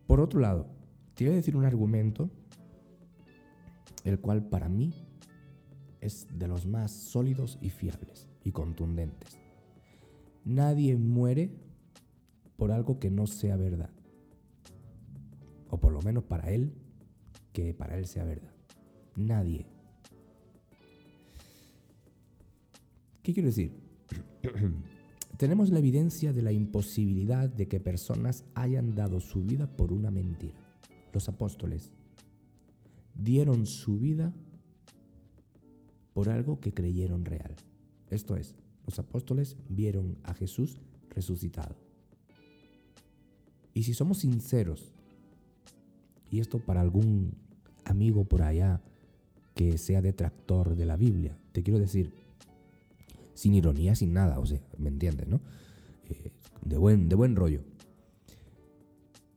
Por 0.10 0.22
otro 0.22 0.40
lado, 0.40 0.66
te 1.14 1.24
voy 1.26 1.34
a 1.34 1.36
decir 1.36 1.56
un 1.56 1.66
argumento, 1.66 2.32
el 4.04 4.20
cual 4.20 4.44
para 4.44 4.68
mí 4.68 4.92
es 6.02 6.26
de 6.34 6.48
los 6.48 6.66
más 6.66 6.90
sólidos 6.90 7.60
y 7.62 7.70
fiables 7.70 8.28
y 8.44 8.52
contundentes. 8.52 9.38
Nadie 10.44 10.98
muere 10.98 11.52
por 12.58 12.72
algo 12.72 12.98
que 12.98 13.12
no 13.12 13.28
sea 13.28 13.56
verdad. 13.56 13.92
O 15.70 15.80
por 15.80 15.94
lo 15.94 16.02
menos 16.02 16.24
para 16.24 16.50
él, 16.50 16.74
que 17.54 17.76
para 17.76 17.96
él 17.96 18.08
sea 18.08 18.24
verdad. 18.24 18.56
Nadie. 19.16 19.68
¿Qué 23.22 23.32
quiero 23.32 23.46
decir? 23.46 23.80
tenemos 25.40 25.70
la 25.70 25.80
evidencia 25.80 26.34
de 26.34 26.42
la 26.42 26.52
imposibilidad 26.52 27.48
de 27.48 27.70
que 27.70 27.80
personas 27.80 28.44
hayan 28.56 28.94
dado 28.94 29.22
su 29.22 29.42
vida 29.42 29.68
por 29.68 29.94
una 29.94 30.12
mentira. 30.12 30.60
Los 31.14 31.30
apóstoles 31.30 31.94
dieron 33.16 33.66
su 33.66 33.98
vida 34.00 34.34
por 36.14 36.28
algo 36.28 36.60
que 36.60 36.74
creyeron 36.74 37.24
real. 37.24 37.56
Esto 38.10 38.36
es, 38.36 38.54
los 38.86 39.00
apóstoles 39.00 39.56
vieron 39.70 40.18
a 40.24 40.34
Jesús 40.34 40.82
resucitado. 41.10 41.78
Y 43.74 43.84
si 43.84 43.94
somos 43.94 44.18
sinceros, 44.18 44.92
y 46.30 46.42
esto 46.42 46.60
para 46.60 46.82
algún 46.82 47.32
amigo 47.86 48.26
por 48.26 48.42
allá 48.42 48.82
que 49.56 49.78
sea 49.78 50.02
detractor 50.02 50.76
de 50.76 50.86
la 50.86 50.98
Biblia, 50.98 51.38
te 51.54 51.64
quiero 51.64 51.80
decir, 51.80 52.12
sin 53.40 53.54
ironía, 53.54 53.96
sin 53.96 54.12
nada, 54.12 54.38
o 54.38 54.46
sea, 54.46 54.60
¿me 54.78 54.90
entiendes, 54.90 55.26
no? 55.30 55.40
Eh, 56.10 56.34
de, 56.66 56.78
buen, 56.78 57.08
de 57.08 57.16
buen 57.16 57.38
rollo. 57.38 57.62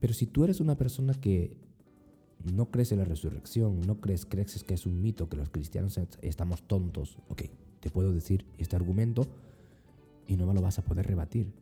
Pero 0.00 0.12
si 0.12 0.26
tú 0.26 0.42
eres 0.42 0.58
una 0.58 0.76
persona 0.76 1.14
que 1.14 1.56
no 2.52 2.68
crees 2.72 2.90
en 2.90 2.98
la 2.98 3.04
resurrección, 3.04 3.80
no 3.82 4.00
crees, 4.00 4.26
crees 4.26 4.64
que 4.64 4.74
es 4.74 4.86
un 4.86 5.00
mito, 5.00 5.28
que 5.28 5.36
los 5.36 5.50
cristianos 5.50 6.00
estamos 6.20 6.66
tontos, 6.66 7.16
ok, 7.28 7.42
te 7.78 7.90
puedo 7.90 8.12
decir 8.12 8.44
este 8.58 8.74
argumento 8.74 9.28
y 10.26 10.36
no 10.36 10.48
me 10.48 10.54
lo 10.54 10.62
vas 10.62 10.80
a 10.80 10.82
poder 10.82 11.06
rebatir. 11.06 11.52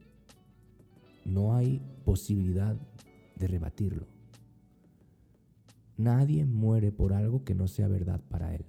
No 1.27 1.55
hay 1.55 1.83
posibilidad 2.07 2.75
de 3.37 3.49
rebatirlo. 3.49 4.07
Nadie 5.99 6.47
muere 6.47 6.91
por 6.91 7.13
algo 7.13 7.45
que 7.45 7.55
no 7.55 7.69
sea 7.69 7.87
verdad 7.87 8.23
para 8.31 8.55
él. 8.55 8.65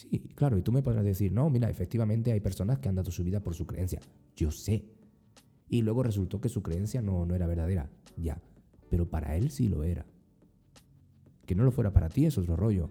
Sí, 0.00 0.18
claro, 0.34 0.56
y 0.56 0.62
tú 0.62 0.72
me 0.72 0.82
podrás 0.82 1.04
decir, 1.04 1.30
no, 1.30 1.50
mira, 1.50 1.68
efectivamente 1.68 2.32
hay 2.32 2.40
personas 2.40 2.78
que 2.78 2.88
han 2.88 2.94
dado 2.94 3.10
su 3.10 3.22
vida 3.22 3.42
por 3.42 3.54
su 3.54 3.66
creencia. 3.66 4.00
Yo 4.34 4.50
sé. 4.50 4.84
Y 5.68 5.82
luego 5.82 6.02
resultó 6.02 6.40
que 6.40 6.48
su 6.48 6.62
creencia 6.62 7.02
no, 7.02 7.26
no 7.26 7.34
era 7.34 7.46
verdadera. 7.46 7.90
Ya. 8.16 8.40
Pero 8.88 9.10
para 9.10 9.36
él 9.36 9.50
sí 9.50 9.68
lo 9.68 9.84
era. 9.84 10.06
Que 11.44 11.54
no 11.54 11.64
lo 11.64 11.70
fuera 11.70 11.92
para 11.92 12.08
ti 12.08 12.24
es 12.24 12.38
otro 12.38 12.56
rollo. 12.56 12.88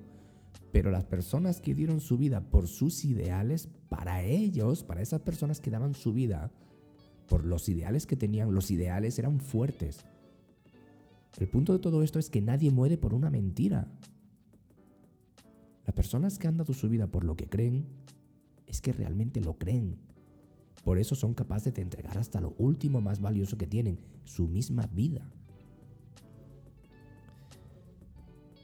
Pero 0.71 0.91
las 0.91 1.03
personas 1.03 1.61
que 1.61 1.73
dieron 1.73 1.99
su 1.99 2.17
vida 2.19 2.41
por 2.41 2.67
sus 2.67 3.03
ideales, 3.03 3.69
para 3.89 4.23
ellos, 4.23 4.83
para 4.83 5.01
esas 5.01 5.21
personas 5.21 5.59
que 5.59 5.71
daban 5.71 5.95
su 5.95 6.13
vida 6.13 6.51
por 7.27 7.43
los 7.43 7.69
ideales 7.69 8.05
que 8.05 8.15
tenían, 8.15 8.53
los 8.53 8.69
ideales 8.69 9.17
eran 9.17 9.39
fuertes. 9.39 10.05
El 11.39 11.47
punto 11.47 11.73
de 11.73 11.79
todo 11.79 12.03
esto 12.03 12.19
es 12.19 12.29
que 12.29 12.41
nadie 12.41 12.69
muere 12.69 12.97
por 12.97 13.15
una 13.15 13.31
mentira. 13.31 13.87
Las 15.89 15.95
personas 15.95 16.37
que 16.37 16.47
han 16.47 16.55
dado 16.55 16.71
su 16.75 16.87
vida 16.87 17.07
por 17.07 17.23
lo 17.23 17.35
que 17.35 17.49
creen, 17.49 17.87
es 18.67 18.79
que 18.79 18.93
realmente 18.93 19.41
lo 19.41 19.57
creen. 19.57 19.97
Por 20.83 20.99
eso 20.99 21.15
son 21.15 21.33
capaces 21.33 21.73
de 21.73 21.81
entregar 21.81 22.19
hasta 22.19 22.39
lo 22.39 22.53
último 22.59 23.01
más 23.01 23.21
valioso 23.21 23.57
que 23.57 23.65
tienen, 23.65 23.97
su 24.23 24.47
misma 24.47 24.85
vida. 24.93 25.27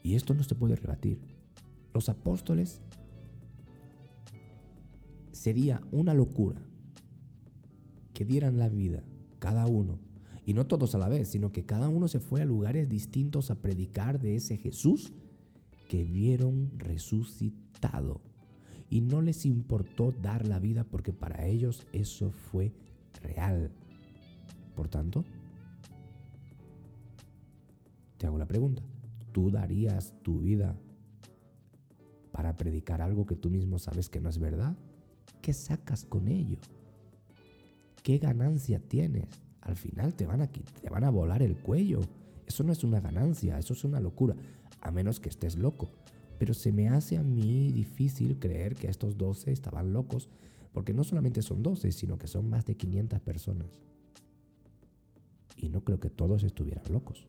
Y 0.04 0.14
esto 0.14 0.36
no 0.36 0.44
se 0.44 0.54
puede 0.54 0.76
rebatir. 0.76 1.20
Los 1.96 2.10
apóstoles 2.10 2.80
sería 5.32 5.82
una 5.92 6.14
locura 6.14 6.62
que 8.14 8.24
dieran 8.24 8.60
la 8.60 8.70
vida, 8.70 9.02
cada 9.40 9.66
uno, 9.66 9.98
y 10.46 10.54
no 10.54 10.68
todos 10.68 10.94
a 10.94 11.00
la 11.00 11.10
vez, 11.10 11.30
sino 11.30 11.52
que 11.52 11.66
cada 11.66 11.90
uno 11.90 12.08
se 12.08 12.20
fue 12.20 12.44
a 12.44 12.46
lugares 12.46 12.88
distintos 12.88 13.50
a 13.50 13.56
predicar 13.64 14.20
de 14.20 14.36
ese 14.36 14.58
Jesús 14.58 15.12
que 15.88 16.04
vieron 16.04 16.71
resucitado. 16.78 18.21
Y 18.89 19.02
no 19.02 19.21
les 19.21 19.45
importó 19.45 20.12
dar 20.12 20.45
la 20.45 20.60
vida 20.60 20.84
porque 20.84 21.13
para 21.13 21.45
ellos 21.45 21.86
eso 21.91 22.32
fue 22.32 22.71
real. 23.21 23.71
Por 24.76 24.89
tanto, 24.89 25.26
te 28.17 28.28
hago 28.28 28.38
la 28.38 28.48
pregunta, 28.48 28.84
¿tú 29.32 29.50
darías 29.50 30.13
tu 30.21 30.41
vida 30.41 30.76
para 32.32 32.56
predicar 32.58 33.02
algo 33.02 33.26
que 33.26 33.36
tú 33.36 33.50
mismo 33.50 33.80
sabes 33.80 34.10
que 34.10 34.19
no 34.19 34.30
es 34.30 34.38
verdad? 34.38 34.76
¿Qué 35.41 35.54
sacas 35.54 36.06
con 36.06 36.28
ello? 36.28 36.58
¿Qué 38.04 38.17
ganancia 38.17 38.80
tienes? 38.80 39.28
Al 39.62 39.76
final 39.76 40.13
te 40.13 40.26
van 40.26 40.41
a, 40.41 40.48
te 40.48 40.89
van 40.89 41.04
a 41.04 41.10
volar 41.10 41.41
el 41.41 41.58
cuello. 41.58 42.02
Eso 42.45 42.63
no 42.63 42.71
es 42.71 42.84
una 42.84 43.00
ganancia, 43.00 43.58
eso 43.58 43.74
es 43.74 43.84
una 43.84 44.00
locura, 44.00 44.36
a 44.86 44.91
menos 44.91 45.19
que 45.19 45.30
estés 45.30 45.58
loco. 45.58 45.89
Pero 46.38 46.54
se 46.54 46.71
me 46.71 46.89
hace 46.89 47.17
a 47.17 47.24
mí 47.24 47.71
difícil 47.71 48.38
creer 48.38 48.76
que 48.76 48.88
estos 48.88 49.17
12 49.17 49.52
estaban 49.52 49.93
locos, 49.93 50.30
porque 50.74 50.93
no 50.93 51.04
solamente 51.04 51.41
son 51.41 51.63
12, 51.63 51.91
sino 51.91 52.17
que 52.17 52.28
son 52.28 52.50
más 52.50 52.65
de 52.65 52.76
500 52.76 53.19
personas. 53.21 53.67
Y 55.58 55.69
no 55.69 55.84
creo 55.84 56.00
que 56.00 56.10
todos 56.10 56.43
estuvieran 56.43 56.84
locos. 56.91 57.26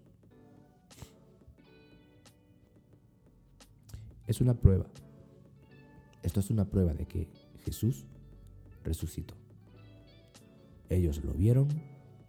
Es 4.27 4.41
una 4.41 4.55
prueba. 4.55 4.87
Esto 6.23 6.41
es 6.41 6.51
una 6.51 6.67
prueba 6.67 6.93
de 6.93 7.07
que 7.07 7.29
Jesús 7.65 8.05
resucitó. 8.85 9.35
Ellos 10.91 11.25
lo 11.25 11.33
vieron 11.33 11.69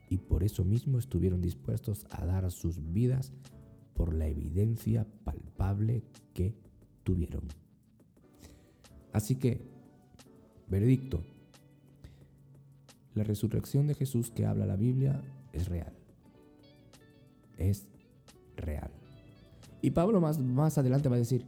y 0.09 0.19
por 0.19 0.43
eso 0.43 0.63
mismo 0.63 0.99
estuvieron 0.99 1.41
dispuestos 1.41 2.05
a 2.11 2.25
dar 2.25 2.49
sus 2.51 2.93
vidas 2.93 3.33
por 3.97 4.13
la 4.13 4.27
evidencia 4.27 5.07
palpable 5.23 6.03
que 6.36 6.55
tuvieron. 7.03 7.41
Así 9.12 9.36
que, 9.36 9.67
veredicto, 10.69 11.23
la 13.15 13.23
resurrección 13.23 13.88
de 13.88 13.95
Jesús 13.95 14.29
que 14.29 14.45
habla 14.45 14.67
la 14.67 14.75
Biblia 14.75 15.23
es 15.51 15.67
real. 15.67 15.93
Es 17.57 17.88
real. 18.55 18.91
Y 19.81 19.89
Pablo 19.91 20.21
más, 20.21 20.39
más 20.39 20.77
adelante 20.77 21.10
va 21.10 21.15
a 21.15 21.19
decir, 21.19 21.43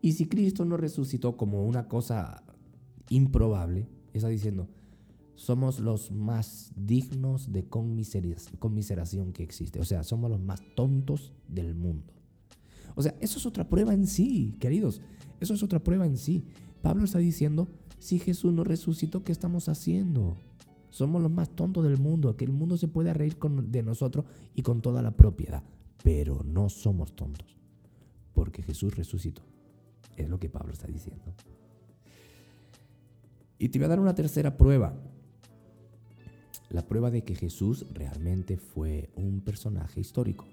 y 0.00 0.12
si 0.12 0.26
Cristo 0.26 0.64
no 0.64 0.76
resucitó 0.76 1.36
como 1.36 1.64
una 1.64 1.86
cosa 1.86 2.42
improbable, 3.10 3.86
está 4.12 4.28
diciendo, 4.28 4.68
somos 5.42 5.80
los 5.80 6.12
más 6.12 6.70
dignos 6.76 7.50
de 7.50 7.64
conmiseración 7.64 9.32
que 9.32 9.42
existe. 9.42 9.80
O 9.80 9.84
sea, 9.84 10.04
somos 10.04 10.30
los 10.30 10.40
más 10.40 10.62
tontos 10.76 11.32
del 11.48 11.74
mundo. 11.74 12.12
O 12.94 13.02
sea, 13.02 13.16
eso 13.20 13.40
es 13.40 13.46
otra 13.46 13.68
prueba 13.68 13.92
en 13.92 14.06
sí, 14.06 14.54
queridos. 14.60 15.00
Eso 15.40 15.54
es 15.54 15.64
otra 15.64 15.82
prueba 15.82 16.06
en 16.06 16.16
sí. 16.16 16.44
Pablo 16.80 17.04
está 17.04 17.18
diciendo, 17.18 17.66
si 17.98 18.20
Jesús 18.20 18.52
no 18.52 18.62
resucitó, 18.62 19.24
¿qué 19.24 19.32
estamos 19.32 19.68
haciendo? 19.68 20.36
Somos 20.90 21.20
los 21.20 21.32
más 21.32 21.50
tontos 21.50 21.82
del 21.82 21.98
mundo, 21.98 22.36
que 22.36 22.44
el 22.44 22.52
mundo 22.52 22.76
se 22.76 22.86
puede 22.86 23.12
reír 23.12 23.36
de 23.36 23.82
nosotros 23.82 24.24
y 24.54 24.62
con 24.62 24.80
toda 24.80 25.02
la 25.02 25.10
propiedad. 25.10 25.64
Pero 26.04 26.44
no 26.44 26.68
somos 26.68 27.16
tontos, 27.16 27.58
porque 28.32 28.62
Jesús 28.62 28.94
resucitó. 28.94 29.42
Es 30.16 30.28
lo 30.28 30.38
que 30.38 30.48
Pablo 30.48 30.72
está 30.72 30.86
diciendo. 30.86 31.34
Y 33.58 33.70
te 33.70 33.80
voy 33.80 33.86
a 33.86 33.88
dar 33.88 33.98
una 33.98 34.14
tercera 34.14 34.56
prueba. 34.56 34.96
La 36.72 36.86
prueba 36.86 37.10
de 37.10 37.22
que 37.22 37.34
Jesús 37.34 37.84
realmente 37.92 38.56
fue 38.56 39.10
un 39.14 39.42
personaje 39.42 40.00
histórico. 40.00 40.46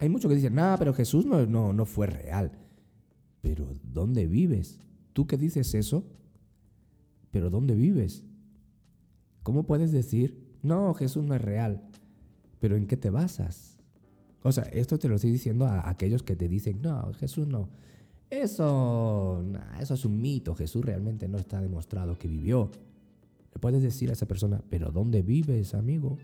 Hay 0.00 0.08
muchos 0.08 0.28
que 0.28 0.34
dicen, 0.34 0.56
no, 0.56 0.74
pero 0.76 0.92
Jesús 0.92 1.24
no, 1.24 1.46
no, 1.46 1.72
no 1.72 1.86
fue 1.86 2.08
real. 2.08 2.50
Pero 3.40 3.68
¿dónde 3.84 4.26
vives? 4.26 4.80
¿Tú 5.12 5.28
que 5.28 5.36
dices 5.36 5.72
eso? 5.74 6.04
¿Pero 7.30 7.48
dónde 7.48 7.76
vives? 7.76 8.24
¿Cómo 9.44 9.62
puedes 9.62 9.92
decir, 9.92 10.58
no, 10.64 10.94
Jesús 10.94 11.22
no 11.22 11.36
es 11.36 11.42
real? 11.42 11.80
¿Pero 12.58 12.76
en 12.76 12.88
qué 12.88 12.96
te 12.96 13.10
basas? 13.10 13.78
O 14.42 14.50
sea, 14.50 14.64
esto 14.64 14.98
te 14.98 15.08
lo 15.08 15.14
estoy 15.14 15.30
diciendo 15.30 15.64
a 15.66 15.88
aquellos 15.88 16.24
que 16.24 16.34
te 16.34 16.48
dicen, 16.48 16.82
no, 16.82 17.12
Jesús 17.14 17.46
no. 17.46 17.68
Eso, 18.30 19.44
eso 19.78 19.94
es 19.94 20.04
un 20.04 20.20
mito. 20.20 20.56
Jesús 20.56 20.84
realmente 20.84 21.28
no 21.28 21.38
está 21.38 21.60
demostrado 21.60 22.18
que 22.18 22.26
vivió. 22.26 22.72
Le 23.52 23.60
puedes 23.60 23.82
decir 23.82 24.10
a 24.10 24.12
esa 24.12 24.26
persona, 24.26 24.62
pero 24.70 24.90
¿dónde 24.92 25.22
vives, 25.22 25.74
amigo? 25.74 26.18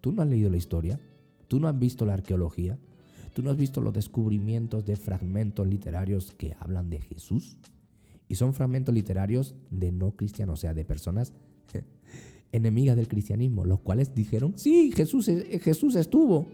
¿Tú 0.00 0.12
no 0.12 0.22
has 0.22 0.28
leído 0.28 0.50
la 0.50 0.56
historia? 0.56 1.00
¿Tú 1.48 1.60
no 1.60 1.68
has 1.68 1.78
visto 1.78 2.04
la 2.04 2.14
arqueología? 2.14 2.78
¿Tú 3.34 3.42
no 3.42 3.50
has 3.50 3.56
visto 3.56 3.80
los 3.80 3.94
descubrimientos 3.94 4.84
de 4.84 4.96
fragmentos 4.96 5.66
literarios 5.66 6.32
que 6.32 6.56
hablan 6.60 6.90
de 6.90 7.00
Jesús? 7.00 7.56
Y 8.28 8.34
son 8.34 8.52
fragmentos 8.52 8.94
literarios 8.94 9.54
de 9.70 9.90
no 9.90 10.12
cristianos, 10.12 10.58
o 10.58 10.60
sea, 10.60 10.74
de 10.74 10.84
personas 10.84 11.32
enemigas 12.52 12.96
del 12.96 13.08
cristianismo, 13.08 13.64
los 13.64 13.80
cuales 13.80 14.14
dijeron, 14.14 14.54
sí, 14.56 14.92
Jesús, 14.94 15.30
Jesús 15.62 15.96
estuvo. 15.96 16.48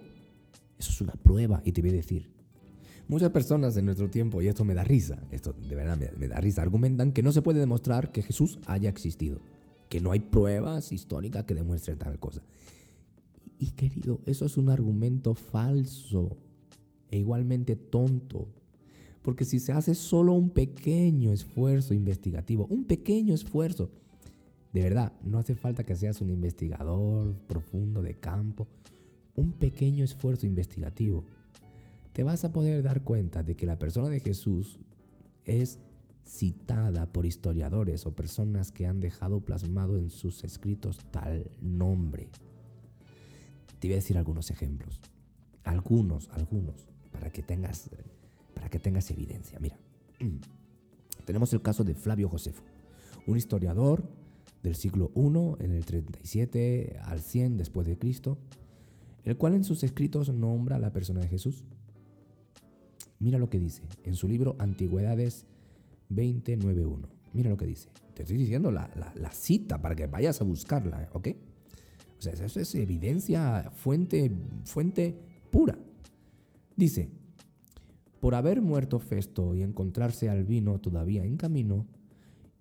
Eso 0.78 0.90
es 0.90 1.00
una 1.00 1.14
prueba. 1.14 1.62
Y 1.64 1.72
te 1.72 1.80
voy 1.80 1.90
a 1.90 1.94
decir, 1.94 2.30
muchas 3.08 3.30
personas 3.30 3.76
en 3.76 3.86
nuestro 3.86 4.08
tiempo, 4.08 4.40
y 4.42 4.48
esto 4.48 4.64
me 4.64 4.74
da 4.74 4.84
risa, 4.84 5.22
esto 5.30 5.52
de 5.52 5.74
verdad 5.74 5.98
me 6.16 6.28
da 6.28 6.40
risa, 6.40 6.62
argumentan 6.62 7.12
que 7.12 7.22
no 7.22 7.32
se 7.32 7.42
puede 7.42 7.60
demostrar 7.60 8.12
que 8.12 8.22
Jesús 8.22 8.58
haya 8.66 8.88
existido, 8.88 9.40
que 9.94 10.00
no 10.00 10.10
hay 10.10 10.18
pruebas 10.18 10.90
históricas 10.90 11.44
que 11.44 11.54
demuestren 11.54 11.96
tal 11.96 12.18
cosa. 12.18 12.42
Y 13.60 13.70
querido, 13.70 14.18
eso 14.26 14.44
es 14.44 14.56
un 14.56 14.68
argumento 14.68 15.36
falso 15.36 16.36
e 17.12 17.18
igualmente 17.18 17.76
tonto. 17.76 18.48
Porque 19.22 19.44
si 19.44 19.60
se 19.60 19.70
hace 19.70 19.94
solo 19.94 20.32
un 20.32 20.50
pequeño 20.50 21.32
esfuerzo 21.32 21.94
investigativo, 21.94 22.66
un 22.70 22.86
pequeño 22.86 23.34
esfuerzo, 23.34 23.92
de 24.72 24.82
verdad, 24.82 25.12
no 25.22 25.38
hace 25.38 25.54
falta 25.54 25.84
que 25.84 25.94
seas 25.94 26.20
un 26.20 26.30
investigador 26.30 27.32
profundo 27.46 28.02
de 28.02 28.14
campo, 28.14 28.66
un 29.36 29.52
pequeño 29.52 30.02
esfuerzo 30.02 30.44
investigativo, 30.44 31.24
te 32.12 32.24
vas 32.24 32.44
a 32.44 32.52
poder 32.52 32.82
dar 32.82 33.04
cuenta 33.04 33.44
de 33.44 33.54
que 33.54 33.66
la 33.66 33.78
persona 33.78 34.08
de 34.08 34.18
Jesús 34.18 34.80
es 35.44 35.78
citada 36.26 37.06
por 37.06 37.26
historiadores 37.26 38.06
o 38.06 38.14
personas 38.14 38.72
que 38.72 38.86
han 38.86 39.00
dejado 39.00 39.40
plasmado 39.40 39.98
en 39.98 40.10
sus 40.10 40.44
escritos 40.44 40.98
tal 41.10 41.50
nombre. 41.60 42.28
Te 43.78 43.88
voy 43.88 43.92
a 43.92 43.96
decir 43.96 44.16
algunos 44.16 44.50
ejemplos. 44.50 45.00
Algunos, 45.64 46.28
algunos, 46.30 46.86
para 47.12 47.30
que 47.30 47.42
tengas, 47.42 47.90
para 48.54 48.68
que 48.68 48.78
tengas 48.78 49.10
evidencia. 49.10 49.58
Mira, 49.60 49.78
tenemos 51.24 51.52
el 51.52 51.62
caso 51.62 51.84
de 51.84 51.94
Flavio 51.94 52.28
Josefo, 52.28 52.62
un 53.26 53.36
historiador 53.36 54.08
del 54.62 54.74
siglo 54.74 55.10
I, 55.14 55.64
en 55.64 55.72
el 55.72 55.84
37 55.84 56.98
al 57.02 57.20
100 57.20 57.58
después 57.58 57.86
de 57.86 57.98
Cristo, 57.98 58.38
el 59.24 59.36
cual 59.36 59.54
en 59.54 59.64
sus 59.64 59.84
escritos 59.84 60.32
nombra 60.32 60.76
a 60.76 60.78
la 60.78 60.92
persona 60.92 61.20
de 61.20 61.28
Jesús. 61.28 61.64
Mira 63.18 63.38
lo 63.38 63.48
que 63.48 63.58
dice 63.58 63.82
en 64.04 64.16
su 64.16 64.28
libro 64.28 64.56
Antigüedades 64.58 65.46
291. 66.08 67.08
Mira 67.32 67.50
lo 67.50 67.56
que 67.56 67.66
dice. 67.66 67.88
Te 68.14 68.22
estoy 68.22 68.38
diciendo 68.38 68.70
la, 68.70 68.90
la 69.14 69.32
cita 69.32 69.80
para 69.80 69.96
que 69.96 70.06
vayas 70.06 70.40
a 70.40 70.44
buscarla, 70.44 71.08
¿ok? 71.12 71.28
O 72.18 72.22
sea, 72.22 72.32
eso 72.32 72.60
es 72.60 72.74
evidencia, 72.74 73.70
fuente, 73.74 74.30
fuente 74.64 75.18
pura. 75.50 75.76
Dice, 76.76 77.10
por 78.20 78.34
haber 78.34 78.62
muerto 78.62 78.98
Festo 78.98 79.54
y 79.54 79.62
encontrarse 79.62 80.30
Albino 80.30 80.80
todavía 80.80 81.24
en 81.24 81.36
camino, 81.36 81.86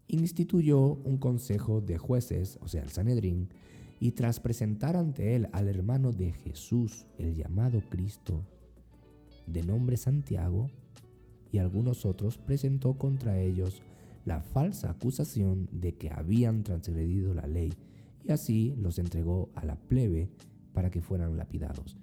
instituyó 0.08 0.80
un 0.80 1.18
consejo 1.18 1.80
de 1.80 1.98
jueces, 1.98 2.60
o 2.62 2.68
sea, 2.68 2.84
el 2.84 2.90
Sanedrín, 2.90 3.50
y 4.00 4.12
tras 4.12 4.42
presentar 4.42 4.98
ante 4.98 5.36
él 5.36 5.48
al 5.54 5.70
hermano 5.70 6.12
de 6.12 6.34
Jesús, 6.34 7.06
el 7.18 7.36
llamado 7.36 7.82
Cristo, 7.90 8.44
de 9.48 9.64
nombre 9.64 9.96
Santiago, 9.96 10.70
y 11.54 11.60
algunos 11.60 12.06
otros, 12.06 12.40
presentó 12.40 12.98
contra 12.98 13.40
ellos 13.40 13.84
la 14.26 14.42
falsa 14.42 14.90
acusación 14.90 15.70
de 15.72 15.94
que 15.94 16.10
habían 16.10 16.64
transgredido 16.64 17.34
la 17.36 17.46
ley 17.46 17.72
y 18.24 18.32
así 18.32 18.74
los 18.78 18.98
entregó 18.98 19.52
a 19.54 19.64
la 19.64 19.76
plebe 19.76 20.30
para 20.74 20.90
que 20.90 21.02
fueran 21.02 21.38
lapidados. 21.38 21.96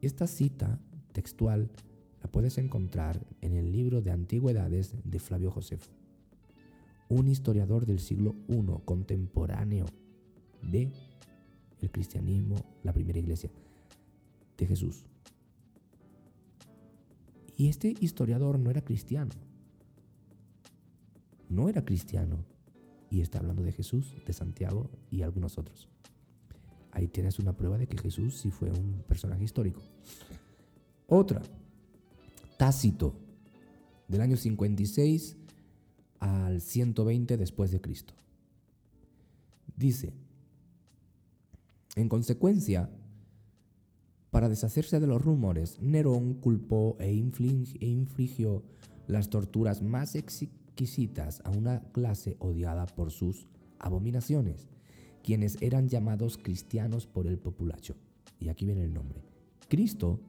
Esta 0.00 0.28
cita 0.28 0.78
textual 1.12 1.68
la 2.22 2.30
puedes 2.30 2.58
encontrar 2.58 3.26
en 3.40 3.56
el 3.56 3.72
libro 3.72 4.02
de 4.02 4.12
Antigüedades 4.12 4.94
de 5.02 5.18
Flavio 5.18 5.50
Josefo, 5.50 5.90
un 7.08 7.26
historiador 7.26 7.86
del 7.86 7.98
siglo 7.98 8.36
I 8.48 8.64
contemporáneo 8.84 9.86
de 10.62 10.92
el 11.80 11.90
cristianismo, 11.90 12.54
la 12.84 12.92
primera 12.92 13.18
iglesia 13.18 13.50
de 14.56 14.66
Jesús. 14.66 15.04
Y 17.56 17.68
este 17.68 17.94
historiador 18.00 18.58
no 18.58 18.70
era 18.70 18.82
cristiano. 18.82 19.30
No 21.48 21.68
era 21.68 21.84
cristiano. 21.84 22.44
Y 23.10 23.20
está 23.20 23.38
hablando 23.38 23.62
de 23.62 23.72
Jesús, 23.72 24.14
de 24.26 24.32
Santiago 24.32 24.90
y 25.10 25.22
algunos 25.22 25.58
otros. 25.58 25.88
Ahí 26.92 27.08
tienes 27.08 27.38
una 27.38 27.56
prueba 27.56 27.78
de 27.78 27.86
que 27.86 27.98
Jesús 27.98 28.36
sí 28.36 28.50
fue 28.50 28.70
un 28.70 29.04
personaje 29.06 29.44
histórico. 29.44 29.80
Otra, 31.06 31.42
Tácito, 32.58 33.14
del 34.08 34.20
año 34.20 34.36
56 34.36 35.36
al 36.20 36.60
120 36.60 37.36
después 37.36 37.70
de 37.70 37.80
Cristo. 37.80 38.14
Dice, 39.76 40.12
en 41.94 42.08
consecuencia, 42.08 42.90
para 44.36 44.50
deshacerse 44.50 45.00
de 45.00 45.06
los 45.06 45.22
rumores, 45.22 45.80
Nerón 45.80 46.34
culpó 46.34 46.98
e, 47.00 47.06
e 47.06 47.86
infligió 47.86 48.62
las 49.06 49.30
torturas 49.30 49.80
más 49.80 50.14
exquisitas 50.14 51.40
a 51.46 51.50
una 51.52 51.80
clase 51.92 52.36
odiada 52.38 52.84
por 52.84 53.12
sus 53.12 53.46
abominaciones, 53.78 54.68
quienes 55.24 55.56
eran 55.62 55.88
llamados 55.88 56.36
cristianos 56.36 57.06
por 57.06 57.26
el 57.26 57.38
populacho. 57.38 57.96
Y 58.38 58.50
aquí 58.50 58.66
viene 58.66 58.84
el 58.84 58.92
nombre. 58.92 59.22
Cristo, 59.70 60.20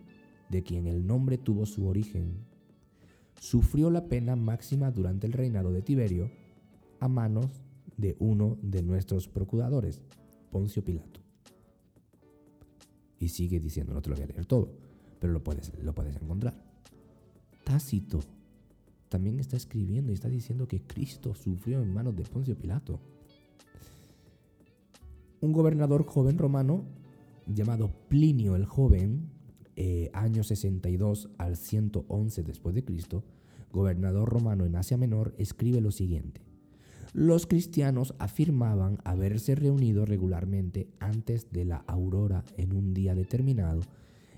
de 0.50 0.64
quien 0.64 0.88
el 0.88 1.06
nombre 1.06 1.38
tuvo 1.38 1.66
su 1.66 1.86
origen, 1.86 2.46
sufrió 3.42 3.90
la 3.90 4.08
pena 4.08 4.38
máxima 4.38 4.90
durante 4.90 5.28
el 5.28 5.34
reinado 5.34 5.74
de 5.74 5.82
Tiberio 5.82 6.32
a 7.02 7.10
manos 7.10 7.62
de 7.98 8.16
uno 8.20 8.58
de 8.62 8.84
nuestros 8.84 9.28
procuradores, 9.28 10.02
Poncio 10.50 10.82
Pilato. 10.82 11.27
Y 13.20 13.30
sigue 13.30 13.60
diciendo, 13.60 13.94
no 13.94 14.02
te 14.02 14.10
lo 14.10 14.16
voy 14.16 14.24
a 14.24 14.28
leer 14.28 14.46
todo, 14.46 14.72
pero 15.20 15.34
lo 15.34 15.44
puedes, 15.44 15.72
lo 15.82 15.94
puedes 15.94 16.16
encontrar. 16.16 16.54
Tácito 17.64 18.20
también 19.10 19.40
está 19.40 19.58
escribiendo 19.58 20.12
y 20.12 20.16
está 20.16 20.30
diciendo 20.30 20.68
que 20.68 20.82
Cristo 20.82 21.34
sufrió 21.34 21.82
en 21.82 21.94
manos 21.94 22.16
de 22.16 22.24
Poncio 22.24 22.58
Pilato. 22.58 23.00
Un 25.42 25.54
gobernador 25.54 26.06
joven 26.06 26.38
romano 26.38 26.84
llamado 27.46 27.92
Plinio 28.10 28.56
el 28.56 28.66
Joven, 28.66 29.30
eh, 29.76 30.10
año 30.14 30.44
62 30.44 31.30
al 31.38 31.56
111 31.56 32.44
después 32.44 32.76
de 32.76 32.84
Cristo, 32.84 33.24
gobernador 33.72 34.30
romano 34.30 34.66
en 34.66 34.76
Asia 34.76 34.98
Menor, 34.98 35.34
escribe 35.38 35.82
lo 35.82 35.92
siguiente. 35.92 36.47
Los 37.18 37.48
cristianos 37.48 38.14
afirmaban 38.20 39.00
haberse 39.04 39.56
reunido 39.56 40.06
regularmente 40.06 40.88
antes 41.00 41.52
de 41.52 41.66
la 41.66 41.78
aurora 41.88 42.46
en 42.58 42.74
un 42.74 42.94
día 42.94 43.16
determinado 43.16 43.82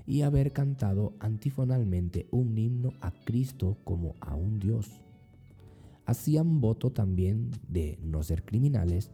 y 0.08 0.22
haber 0.22 0.54
cantado 0.54 1.12
antifonalmente 1.20 2.30
un 2.32 2.58
himno 2.58 2.94
a 3.02 3.12
Cristo 3.12 3.76
como 3.84 4.16
a 4.22 4.34
un 4.34 4.60
Dios. 4.60 5.02
Hacían 6.06 6.62
voto 6.62 6.90
también 6.94 7.52
de 7.68 8.00
no 8.02 8.24
ser 8.24 8.46
criminales, 8.46 9.12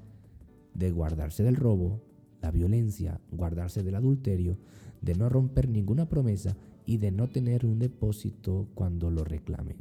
de 0.76 0.92
guardarse 0.92 1.42
del 1.42 1.56
robo, 1.56 2.04
la 2.44 2.52
violencia, 2.52 3.20
guardarse 3.32 3.82
del 3.82 3.96
adulterio, 3.96 4.60
de 5.02 5.16
no 5.16 5.28
romper 5.28 5.70
ninguna 5.70 6.08
promesa 6.08 6.56
y 6.86 6.98
de 6.98 7.12
no 7.12 7.30
tener 7.30 7.66
un 7.66 7.80
depósito 7.80 8.68
cuando 8.76 9.10
lo 9.10 9.24
reclamen. 9.24 9.78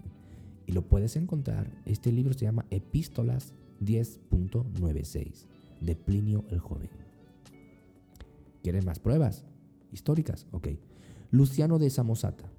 Y 0.65 0.73
lo 0.73 0.89
puedes 0.89 1.17
encontrar, 1.17 1.71
este 1.85 2.13
libro 2.13 2.33
se 2.33 2.47
llama 2.47 2.65
Epístolas 2.71 3.53
10.96 3.81 5.47
de 5.81 5.97
Plinio 5.97 6.45
el 6.51 6.59
Joven. 6.59 6.91
¿Quieres 8.63 8.85
más 8.85 8.99
pruebas? 8.99 9.45
Históricas, 9.93 10.47
ok. 10.53 10.69
Luciano 11.31 11.79
de 11.79 11.91
Samosata. 11.91 12.51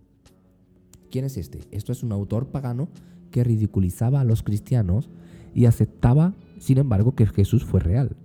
¿Quién 1.10 1.26
es 1.26 1.38
este? 1.38 1.62
Esto 1.72 1.92
es 1.92 2.04
un 2.04 2.12
autor 2.12 2.48
pagano 2.48 2.90
que 3.32 3.44
ridiculizaba 3.44 4.22
a 4.22 4.26
los 4.26 4.44
cristianos 4.44 5.10
y 5.54 5.66
aceptaba, 5.66 6.36
sin 6.60 6.78
embargo, 6.78 7.16
que 7.16 7.26
Jesús 7.26 7.64
fue 7.64 7.80
real. 7.80 8.16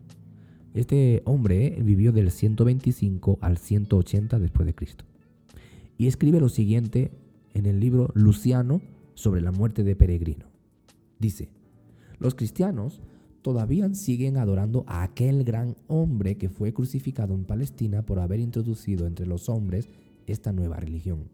Este 0.75 1.23
hombre 1.25 1.79
vivió 1.83 2.13
del 2.13 2.31
125 2.31 3.39
al 3.41 3.59
180 3.59 4.39
después 4.39 4.67
de 4.67 4.75
Cristo. 4.75 5.05
Y 5.99 6.07
escribe 6.07 6.41
lo 6.41 6.49
siguiente 6.49 7.11
en 7.55 7.67
el 7.67 7.81
libro 7.81 8.11
Luciano 8.15 8.81
sobre 9.15 9.41
la 9.41 9.53
muerte 9.53 9.85
de 9.85 9.97
Peregrino. 9.97 10.47
Dice, 11.19 11.49
los 12.21 12.35
cristianos 12.35 13.01
todavía 13.43 13.93
siguen 13.95 14.37
adorando 14.37 14.85
a 14.87 15.03
aquel 15.03 15.43
gran 15.43 15.77
hombre 15.89 16.37
que 16.37 16.51
fue 16.51 16.73
crucificado 16.73 17.35
en 17.35 17.45
Palestina 17.45 18.03
por 18.03 18.21
haber 18.21 18.39
introducido 18.41 19.07
entre 19.07 19.27
los 19.27 19.49
hombres 19.49 19.89
esta 20.27 20.53
nueva 20.53 20.77
religión. 20.77 21.31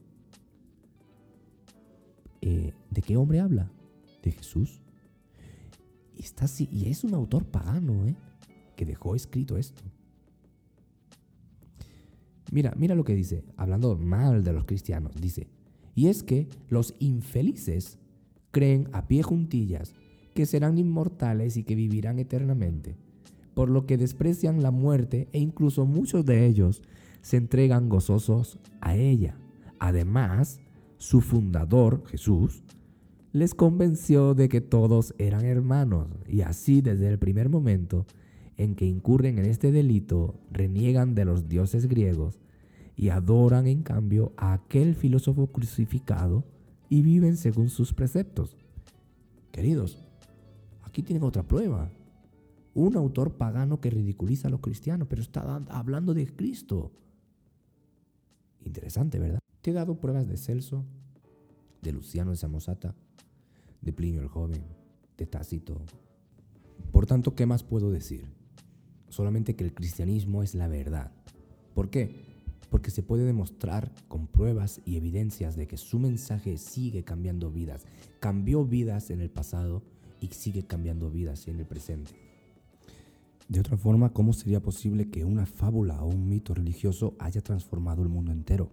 Eh, 2.40 2.72
¿De 2.90 3.02
qué 3.02 3.16
hombre 3.16 3.40
habla? 3.40 3.70
De 4.22 4.30
Jesús. 4.30 4.80
Y, 6.14 6.22
está, 6.22 6.46
y 6.58 6.88
es 6.88 7.02
un 7.02 7.14
autor 7.14 7.44
pagano, 7.44 8.06
¿eh? 8.06 8.14
que 8.76 8.86
dejó 8.86 9.16
escrito 9.16 9.56
esto. 9.56 9.82
Mira, 12.52 12.72
mira 12.76 12.94
lo 12.94 13.04
que 13.04 13.14
dice, 13.14 13.42
hablando 13.56 13.96
mal 13.96 14.44
de 14.44 14.52
los 14.52 14.64
cristianos, 14.64 15.20
dice, 15.20 15.48
y 15.96 16.06
es 16.06 16.22
que 16.22 16.48
los 16.68 16.94
infelices 17.00 17.98
creen 18.52 18.88
a 18.92 19.08
pie 19.08 19.24
juntillas 19.24 19.94
que 20.36 20.46
serán 20.46 20.78
inmortales 20.78 21.56
y 21.56 21.64
que 21.64 21.74
vivirán 21.74 22.20
eternamente, 22.20 22.94
por 23.54 23.70
lo 23.70 23.86
que 23.86 23.96
desprecian 23.96 24.62
la 24.62 24.70
muerte 24.70 25.28
e 25.32 25.40
incluso 25.40 25.86
muchos 25.86 26.26
de 26.26 26.46
ellos 26.46 26.82
se 27.22 27.38
entregan 27.38 27.88
gozosos 27.88 28.60
a 28.80 28.94
ella. 28.94 29.36
Además, 29.80 30.60
su 30.98 31.22
fundador, 31.22 32.04
Jesús, 32.06 32.62
les 33.32 33.54
convenció 33.54 34.34
de 34.34 34.48
que 34.50 34.60
todos 34.60 35.14
eran 35.18 35.46
hermanos 35.46 36.08
y 36.28 36.42
así 36.42 36.82
desde 36.82 37.08
el 37.08 37.18
primer 37.18 37.48
momento 37.48 38.06
en 38.58 38.74
que 38.74 38.84
incurren 38.84 39.38
en 39.38 39.46
este 39.46 39.72
delito, 39.72 40.38
reniegan 40.52 41.14
de 41.14 41.24
los 41.24 41.48
dioses 41.48 41.86
griegos 41.86 42.38
y 42.94 43.08
adoran 43.08 43.66
en 43.66 43.82
cambio 43.82 44.32
a 44.36 44.52
aquel 44.52 44.94
filósofo 44.94 45.46
crucificado 45.46 46.44
y 46.90 47.00
viven 47.00 47.38
según 47.38 47.70
sus 47.70 47.94
preceptos. 47.94 48.56
Queridos, 49.50 50.05
aquí 50.96 51.02
tienen 51.02 51.24
otra 51.24 51.42
prueba. 51.42 51.90
Un 52.72 52.96
autor 52.96 53.36
pagano 53.36 53.82
que 53.82 53.90
ridiculiza 53.90 54.48
a 54.48 54.50
los 54.50 54.60
cristianos, 54.60 55.06
pero 55.08 55.20
está 55.20 55.42
hablando 55.68 56.14
de 56.14 56.26
Cristo. 56.34 56.90
Interesante, 58.64 59.18
¿verdad? 59.18 59.40
Te 59.60 59.72
he 59.72 59.74
dado 59.74 60.00
pruebas 60.00 60.26
de 60.26 60.38
Celso, 60.38 60.86
de 61.82 61.92
Luciano 61.92 62.30
de 62.30 62.38
Samosata, 62.38 62.94
de 63.82 63.92
Plinio 63.92 64.22
el 64.22 64.28
Joven, 64.28 64.62
de 65.18 65.26
Tácito. 65.26 65.82
Por 66.92 67.04
tanto, 67.04 67.34
¿qué 67.34 67.44
más 67.44 67.62
puedo 67.62 67.90
decir? 67.90 68.24
solamente 69.10 69.54
que 69.54 69.64
el 69.64 69.74
cristianismo 69.74 70.42
es 70.42 70.54
la 70.54 70.66
verdad. 70.66 71.12
¿Por 71.74 71.90
qué? 71.90 72.24
Porque 72.70 72.90
se 72.90 73.02
puede 73.02 73.24
demostrar 73.24 73.92
con 74.08 74.26
pruebas 74.26 74.80
y 74.84 74.96
evidencias 74.96 75.56
de 75.56 75.66
que 75.66 75.76
su 75.76 75.98
mensaje 75.98 76.58
sigue 76.58 77.04
cambiando 77.04 77.50
vidas. 77.50 77.86
Cambió 78.18 78.64
vidas 78.64 79.10
en 79.10 79.20
el 79.20 79.30
pasado 79.30 79.82
y 80.20 80.28
sigue 80.28 80.64
cambiando 80.64 81.10
vidas 81.10 81.48
en 81.48 81.58
el 81.58 81.66
presente. 81.66 82.12
De 83.48 83.60
otra 83.60 83.76
forma, 83.76 84.12
¿cómo 84.12 84.32
sería 84.32 84.60
posible 84.60 85.08
que 85.08 85.24
una 85.24 85.46
fábula 85.46 86.02
o 86.02 86.08
un 86.08 86.28
mito 86.28 86.54
religioso 86.54 87.14
haya 87.18 87.40
transformado 87.40 88.02
el 88.02 88.08
mundo 88.08 88.32
entero? 88.32 88.70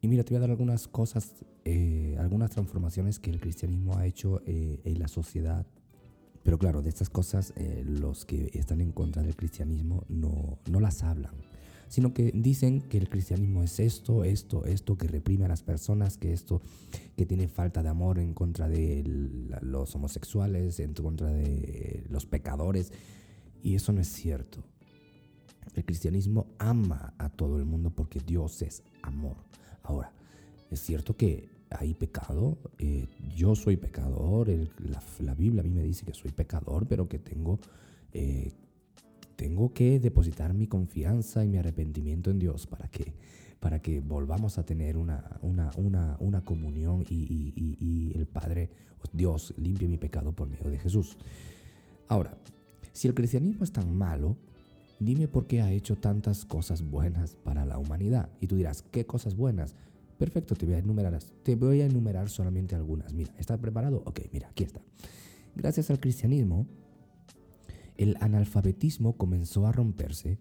Y 0.00 0.08
mira, 0.08 0.22
te 0.22 0.30
voy 0.30 0.36
a 0.36 0.40
dar 0.40 0.50
algunas 0.50 0.86
cosas, 0.86 1.32
eh, 1.64 2.16
algunas 2.20 2.50
transformaciones 2.50 3.18
que 3.18 3.30
el 3.30 3.40
cristianismo 3.40 3.96
ha 3.96 4.06
hecho 4.06 4.42
eh, 4.46 4.80
en 4.84 4.98
la 5.00 5.08
sociedad 5.08 5.66
pero 6.48 6.58
claro, 6.58 6.80
de 6.80 6.88
estas 6.88 7.10
cosas 7.10 7.52
eh, 7.56 7.84
los 7.86 8.24
que 8.24 8.50
están 8.54 8.80
en 8.80 8.90
contra 8.90 9.22
del 9.22 9.36
cristianismo 9.36 10.04
no, 10.08 10.56
no 10.70 10.80
las 10.80 11.02
hablan, 11.02 11.34
sino 11.88 12.12
que 12.12 12.32
dicen 12.34 12.80
que 12.80 12.98
el 12.98 13.08
cristianismo 13.08 13.62
es 13.62 13.80
esto, 13.80 14.24
esto, 14.24 14.64
esto, 14.64 14.96
que 14.96 15.08
reprime 15.08 15.46
a 15.46 15.48
las 15.48 15.62
personas, 15.62 16.16
que 16.16 16.32
esto, 16.32 16.60
que 17.16 17.26
tiene 17.26 17.48
falta 17.48 17.82
de 17.82 17.88
amor 17.88 18.18
en 18.18 18.34
contra 18.34 18.68
de 18.68 19.02
los 19.62 19.94
homosexuales, 19.94 20.80
en 20.80 20.94
contra 20.94 21.32
de 21.32 22.04
los 22.08 22.26
pecadores. 22.26 22.92
Y 23.62 23.74
eso 23.74 23.92
no 23.92 24.00
es 24.00 24.08
cierto. 24.08 24.62
El 25.74 25.84
cristianismo 25.84 26.46
ama 26.58 27.14
a 27.18 27.28
todo 27.28 27.58
el 27.58 27.64
mundo 27.64 27.90
porque 27.90 28.20
Dios 28.20 28.62
es 28.62 28.82
amor. 29.02 29.36
Ahora, 29.82 30.12
es 30.70 30.80
cierto 30.80 31.16
que 31.16 31.48
hay 31.70 31.94
pecado, 31.94 32.58
eh, 32.78 33.06
yo 33.36 33.54
soy 33.54 33.76
pecador, 33.76 34.48
la, 35.20 35.34
Biblia 35.34 35.60
a 35.60 35.64
mí 35.64 35.70
me 35.70 35.82
dice 35.82 36.04
que 36.04 36.14
soy 36.14 36.30
pecador, 36.30 36.86
pero 36.86 37.08
que 37.08 37.18
tengo, 37.18 37.58
eh, 38.12 38.52
tengo 39.38 39.72
que 39.72 40.00
depositar 40.00 40.52
mi 40.52 40.66
confianza 40.66 41.44
y 41.44 41.48
mi 41.48 41.58
arrepentimiento 41.58 42.32
en 42.32 42.40
Dios 42.40 42.66
para 42.66 42.88
que, 42.88 43.14
para 43.60 43.80
que 43.80 44.00
volvamos 44.00 44.58
a 44.58 44.66
tener 44.66 44.96
una, 44.96 45.38
una, 45.42 46.44
comunión 46.44 47.04
y, 47.08 47.54
y, 47.54 48.12
el 48.16 48.26
Padre, 48.26 48.68
Dios, 49.12 49.54
limpie 49.56 49.86
mi 49.86 49.96
pecado 49.96 50.32
por 50.32 50.48
medio 50.48 50.68
de 50.68 50.80
Jesús. 50.80 51.16
Ahora, 52.08 52.36
Si 52.92 53.06
el 53.06 53.14
cristianismo 53.14 53.62
es 53.62 53.70
tan 53.70 53.96
malo, 53.96 54.36
dime 54.98 55.28
por 55.28 55.46
qué 55.46 55.62
ha 55.62 55.70
hecho 55.70 55.94
tantas 55.94 56.44
cosas 56.44 56.82
buenas 56.82 57.36
para 57.36 57.64
la 57.64 57.78
humanidad. 57.78 58.30
Y 58.40 58.48
tú 58.48 58.56
dirás, 58.56 58.82
¿qué 58.90 59.06
cosas 59.06 59.36
buenas? 59.36 59.76
Perfecto, 60.18 60.56
te 60.56 60.66
voy 60.66 60.74
a 60.74 60.78
enumerar, 60.78 61.16
te 61.44 61.54
voy 61.54 61.80
a 61.82 61.86
enumerar 61.86 62.28
solamente 62.28 62.74
algunas. 62.74 63.12
Mira, 63.12 63.32
¿estás 63.38 63.60
preparado? 63.60 64.02
Ok, 64.04 64.18
mira, 64.32 64.48
aquí 64.48 64.64
está. 64.64 64.80
Gracias 65.54 65.90
al 65.90 66.00
cristianismo, 66.00 66.66
el 67.98 68.16
analfabetismo 68.20 69.16
comenzó 69.16 69.66
a 69.66 69.72
romperse 69.72 70.38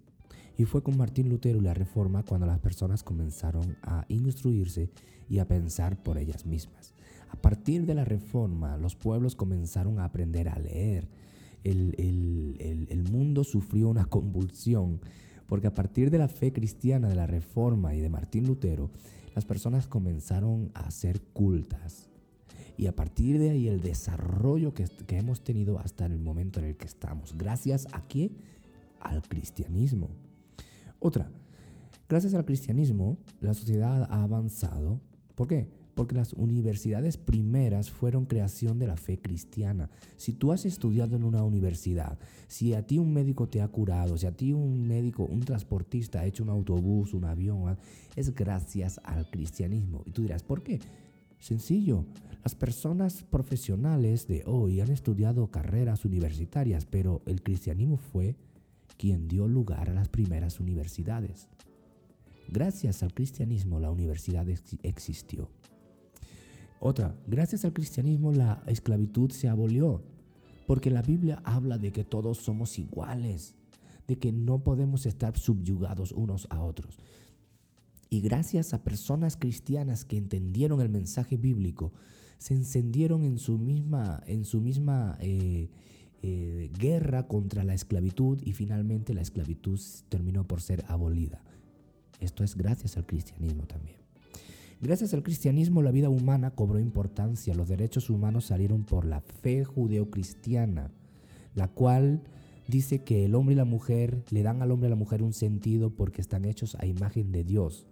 y 0.58 0.66
fue 0.66 0.82
con 0.82 0.96
Martín 0.98 1.28
Lutero 1.28 1.60
y 1.60 1.64
la 1.64 1.74
Reforma 1.74 2.24
cuando 2.24 2.48
las 2.48 2.60
personas 2.60 3.04
comenzaron 3.04 3.78
a 3.82 4.06
instruirse 4.08 4.90
y 5.30 5.40
a 5.40 5.48
pensar 5.48 6.02
por 6.02 6.18
ellas 6.18 6.46
mismas. 6.46 6.94
A 7.30 7.36
partir 7.36 7.86
de 7.86 7.94
la 7.94 8.06
Reforma, 8.06 8.78
los 8.78 8.96
pueblos 8.96 9.36
comenzaron 9.36 10.00
a 10.00 10.06
aprender 10.06 10.48
a 10.48 10.58
leer. 10.58 11.10
El, 11.64 11.96
el 12.90 13.04
mundo 13.12 13.44
sufrió 13.44 13.90
una 13.90 14.06
convulsión 14.06 15.02
porque 15.48 15.68
a 15.68 15.74
partir 15.74 16.12
de 16.12 16.18
la 16.18 16.28
fe 16.28 16.54
cristiana 16.54 17.10
de 17.10 17.16
la 17.16 17.28
Reforma 17.28 17.96
y 17.96 18.00
de 18.00 18.10
Martín 18.10 18.48
Lutero, 18.48 18.92
las 19.34 19.46
personas 19.46 19.88
comenzaron 19.88 20.72
a 20.74 20.92
ser 20.92 21.22
cultas. 21.22 22.10
Y 22.78 22.86
a 22.86 22.96
partir 22.96 23.40
de 23.40 23.50
ahí 23.50 23.68
el 23.68 23.82
desarrollo 23.82 24.74
que, 24.74 24.86
hemos 25.10 25.44
tenido 25.44 25.80
hasta 25.80 26.06
el 26.06 26.20
momento 26.20 26.60
en 26.60 26.68
el 26.68 26.78
que 26.78 26.86
estamos. 26.86 27.36
Gracias 27.36 27.88
a 27.92 28.08
qué? 28.08 28.32
Al 29.00 29.24
cristianismo. 29.24 30.10
Otra, 31.00 31.32
gracias 32.08 32.36
al 32.36 32.46
cristianismo 32.46 33.18
la 33.42 33.56
sociedad 33.56 34.08
ha 34.12 34.22
avanzado. 34.22 35.02
¿Por 35.34 35.48
qué? 35.48 35.68
Porque 35.96 36.14
las 36.14 36.34
universidades 36.34 37.18
primeras 37.18 37.90
fueron 37.90 38.28
creación 38.28 38.78
de 38.78 38.86
la 38.86 38.98
fe 38.98 39.20
cristiana. 39.20 39.90
Si 40.16 40.34
tú 40.34 40.52
has 40.52 40.64
estudiado 40.66 41.16
en 41.16 41.24
una 41.24 41.44
universidad, 41.44 42.20
si 42.48 42.76
a 42.76 42.86
ti 42.86 43.00
un 43.00 43.12
médico 43.12 43.50
te 43.50 43.62
ha 43.62 43.68
curado, 43.68 44.18
si 44.18 44.28
a 44.28 44.32
ti 44.32 44.54
un 44.54 44.88
médico, 44.88 45.26
un 45.26 45.40
transportista 45.40 46.20
ha 46.20 46.26
hecho 46.26 46.44
un 46.44 46.50
autobús, 46.50 47.16
un 47.16 47.26
avión, 47.26 47.76
es 48.16 48.36
gracias 48.36 49.02
al 49.04 49.28
cristianismo. 49.32 50.04
Y 50.06 50.12
tú 50.12 50.22
dirás, 50.22 50.44
¿por 50.44 50.62
qué? 50.62 50.80
Sencillo, 51.40 52.06
las 52.44 52.56
personas 52.56 53.24
profesionales 53.24 54.28
de 54.28 54.44
hoy 54.46 54.80
han 54.82 54.90
estudiado 54.90 55.52
carreras 55.52 56.06
universitarias, 56.06 56.86
pero 56.86 57.22
el 57.26 57.44
cristianismo 57.44 57.98
fue 57.98 58.36
quien 58.98 59.28
dio 59.28 59.48
lugar 59.48 59.90
a 59.90 59.94
las 59.94 60.10
primeras 60.10 60.60
universidades. 60.60 61.50
Gracias 62.48 63.04
al 63.04 63.14
cristianismo 63.14 63.80
la 63.80 63.92
universidad 63.92 64.48
existió. 64.84 65.50
Otra, 66.80 67.16
gracias 67.28 67.66
al 67.66 67.74
cristianismo 67.74 68.32
la 68.32 68.64
esclavitud 68.68 69.32
se 69.32 69.50
abolió, 69.50 70.04
porque 70.68 70.92
la 70.92 71.02
Biblia 71.02 71.42
habla 71.44 71.78
de 71.78 71.92
que 71.92 72.04
todos 72.04 72.38
somos 72.38 72.78
iguales, 72.80 73.56
de 74.08 74.18
que 74.18 74.32
no 74.32 74.64
podemos 74.64 75.06
estar 75.06 75.38
subyugados 75.38 76.12
unos 76.12 76.48
a 76.50 76.62
otros. 76.62 76.98
Y 78.10 78.22
gracias 78.22 78.74
a 78.74 78.84
personas 78.84 79.36
cristianas 79.36 80.06
que 80.06 80.18
entendieron 80.18 80.82
el 80.82 80.90
mensaje 80.90 81.38
bíblico, 81.38 81.92
se 82.38 82.54
encendieron 82.54 83.24
en 83.24 83.38
su 83.38 83.58
misma, 83.58 84.24
en 84.28 84.46
su 84.46 84.62
misma 84.62 85.18
eh, 85.20 85.70
eh, 86.22 86.72
guerra 86.78 87.28
contra 87.28 87.64
la 87.64 87.74
esclavitud 87.74 88.40
y 88.44 88.54
finalmente 88.54 89.14
la 89.14 89.22
esclavitud 89.22 89.80
terminó 90.10 90.48
por 90.48 90.62
ser 90.62 90.84
abolida. 90.88 91.44
Esto 92.20 92.44
es 92.44 92.56
gracias 92.56 92.98
al 92.98 93.06
cristianismo 93.06 93.66
también. 93.66 93.98
Gracias 94.80 95.14
al 95.14 95.24
cristianismo 95.24 95.82
la 95.82 95.92
vida 95.92 96.10
humana 96.10 96.52
cobró 96.52 96.80
importancia, 96.80 97.56
los 97.56 97.68
derechos 97.68 98.10
humanos 98.10 98.46
salieron 98.46 98.84
por 98.84 99.06
la 99.06 99.22
fe 99.22 99.64
judeocristiana, 99.64 100.92
la 101.56 101.68
cual 101.68 102.22
dice 102.68 103.00
que 103.00 103.26
el 103.26 103.34
hombre 103.34 103.54
y 103.54 103.58
la 103.58 103.66
mujer 103.66 104.24
le 104.30 104.44
dan 104.44 104.62
al 104.62 104.72
hombre 104.72 104.88
y 104.88 104.90
a 104.90 104.96
la 104.96 104.96
mujer 104.96 105.24
un 105.24 105.34
sentido 105.34 105.90
porque 105.90 106.22
están 106.22 106.46
hechos 106.46 106.76
a 106.76 106.86
imagen 106.86 107.32
de 107.32 107.44
Dios. 107.44 107.88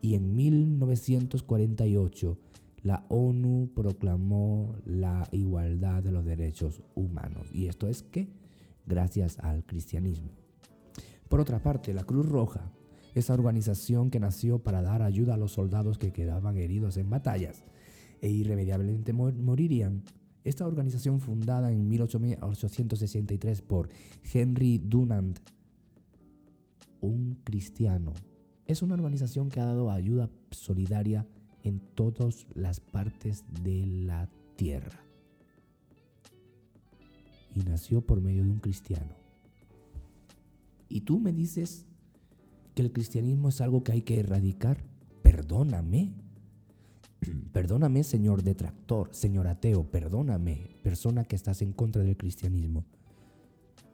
Y 0.00 0.14
en 0.14 0.34
1948 0.34 2.38
la 2.82 3.04
ONU 3.08 3.70
proclamó 3.74 4.74
la 4.86 5.28
igualdad 5.32 6.02
de 6.02 6.12
los 6.12 6.24
derechos 6.24 6.80
humanos. 6.94 7.48
¿Y 7.52 7.66
esto 7.66 7.88
es 7.88 8.02
que 8.02 8.28
Gracias 8.90 9.38
al 9.38 9.64
cristianismo. 9.64 10.30
Por 11.28 11.38
otra 11.38 11.62
parte, 11.62 11.94
la 11.94 12.02
Cruz 12.02 12.26
Roja, 12.26 12.72
esa 13.14 13.34
organización 13.34 14.10
que 14.10 14.18
nació 14.18 14.58
para 14.58 14.82
dar 14.82 15.02
ayuda 15.02 15.34
a 15.34 15.36
los 15.36 15.52
soldados 15.52 15.96
que 15.96 16.12
quedaban 16.12 16.56
heridos 16.56 16.96
en 16.96 17.08
batallas 17.08 17.62
e 18.20 18.28
irremediablemente 18.28 19.12
morirían, 19.12 20.02
esta 20.42 20.66
organización 20.66 21.20
fundada 21.20 21.70
en 21.70 21.86
1863 21.86 23.62
por 23.62 23.90
Henry 24.32 24.78
Dunant, 24.78 25.38
un 27.00 27.38
cristiano, 27.44 28.12
es 28.70 28.82
una 28.82 28.94
organización 28.94 29.48
que 29.48 29.60
ha 29.60 29.64
dado 29.64 29.90
ayuda 29.90 30.30
solidaria 30.50 31.26
en 31.62 31.80
todas 31.80 32.46
las 32.54 32.80
partes 32.80 33.44
de 33.64 33.84
la 33.86 34.28
tierra. 34.56 35.00
Y 37.54 37.60
nació 37.62 38.00
por 38.00 38.20
medio 38.20 38.44
de 38.44 38.50
un 38.50 38.60
cristiano. 38.60 39.14
Y 40.88 41.00
tú 41.00 41.18
me 41.18 41.32
dices 41.32 41.84
que 42.74 42.82
el 42.82 42.92
cristianismo 42.92 43.48
es 43.48 43.60
algo 43.60 43.82
que 43.82 43.92
hay 43.92 44.02
que 44.02 44.20
erradicar. 44.20 44.84
Perdóname. 45.22 46.12
Perdóname, 47.52 48.04
señor 48.04 48.44
detractor, 48.44 49.08
señor 49.12 49.48
ateo, 49.48 49.84
perdóname, 49.90 50.76
persona 50.82 51.24
que 51.24 51.36
estás 51.36 51.60
en 51.60 51.72
contra 51.72 52.02
del 52.02 52.16
cristianismo. 52.16 52.84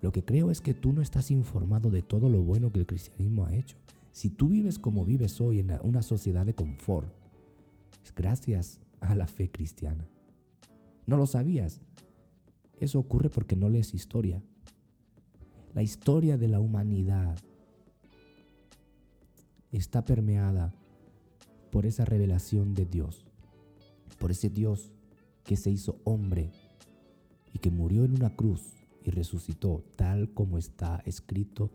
Lo 0.03 0.13
que 0.13 0.25
creo 0.25 0.51
es 0.51 0.61
que 0.61 0.75
tú 0.75 0.93
no 0.93 1.01
estás 1.01 1.31
informado 1.31 1.91
de 1.91 2.03
todo 2.03 2.29
lo 2.29 2.43
bueno 2.43 2.71
que 2.71 2.81
el 2.81 2.87
cristianismo 2.87 3.47
ha 3.47 3.55
hecho. 3.55 3.77
Si 4.17 4.31
tú 4.31 4.49
vives 4.49 4.79
como 4.79 5.05
vives 5.05 5.43
hoy 5.43 5.61
en 5.61 5.79
una 5.83 6.01
sociedad 6.01 6.47
de 6.47 6.55
confort, 6.55 7.13
gracias 8.17 8.81
a 8.99 9.15
la 9.15 9.27
fe 9.27 9.51
cristiana. 9.51 10.09
¿No 11.05 11.19
lo 11.19 11.27
sabías? 11.27 11.83
Eso 12.81 12.99
ocurre 12.99 13.29
porque 13.29 13.57
no 13.57 13.69
lees 13.69 13.93
historia. 13.93 14.43
La 15.75 15.83
historia 15.83 16.39
de 16.39 16.49
la 16.49 16.61
humanidad 16.61 17.37
está 19.71 20.07
permeada 20.07 20.73
por 21.71 21.85
esa 21.85 22.07
revelación 22.07 22.73
de 22.73 22.87
Dios, 22.87 23.27
por 24.19 24.31
ese 24.31 24.49
Dios 24.49 24.93
que 25.45 25.59
se 25.59 25.71
hizo 25.71 26.01
hombre 26.05 26.53
y 27.53 27.59
que 27.59 27.71
murió 27.71 28.07
en 28.07 28.15
una 28.15 28.35
cruz 28.35 28.63
y 29.05 29.11
resucitó 29.11 29.85
tal 29.95 30.33
como 30.33 30.57
está 30.57 31.03
escrito 31.05 31.71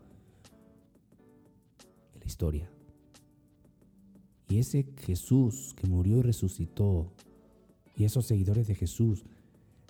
historia. 2.32 2.70
Y 4.48 4.58
ese 4.58 4.84
Jesús 4.98 5.74
que 5.76 5.88
murió 5.88 6.18
y 6.18 6.22
resucitó, 6.22 7.12
y 7.96 8.06
esos 8.06 8.26
seguidores 8.26 8.68
de 8.68 8.76
Jesús 8.76 9.24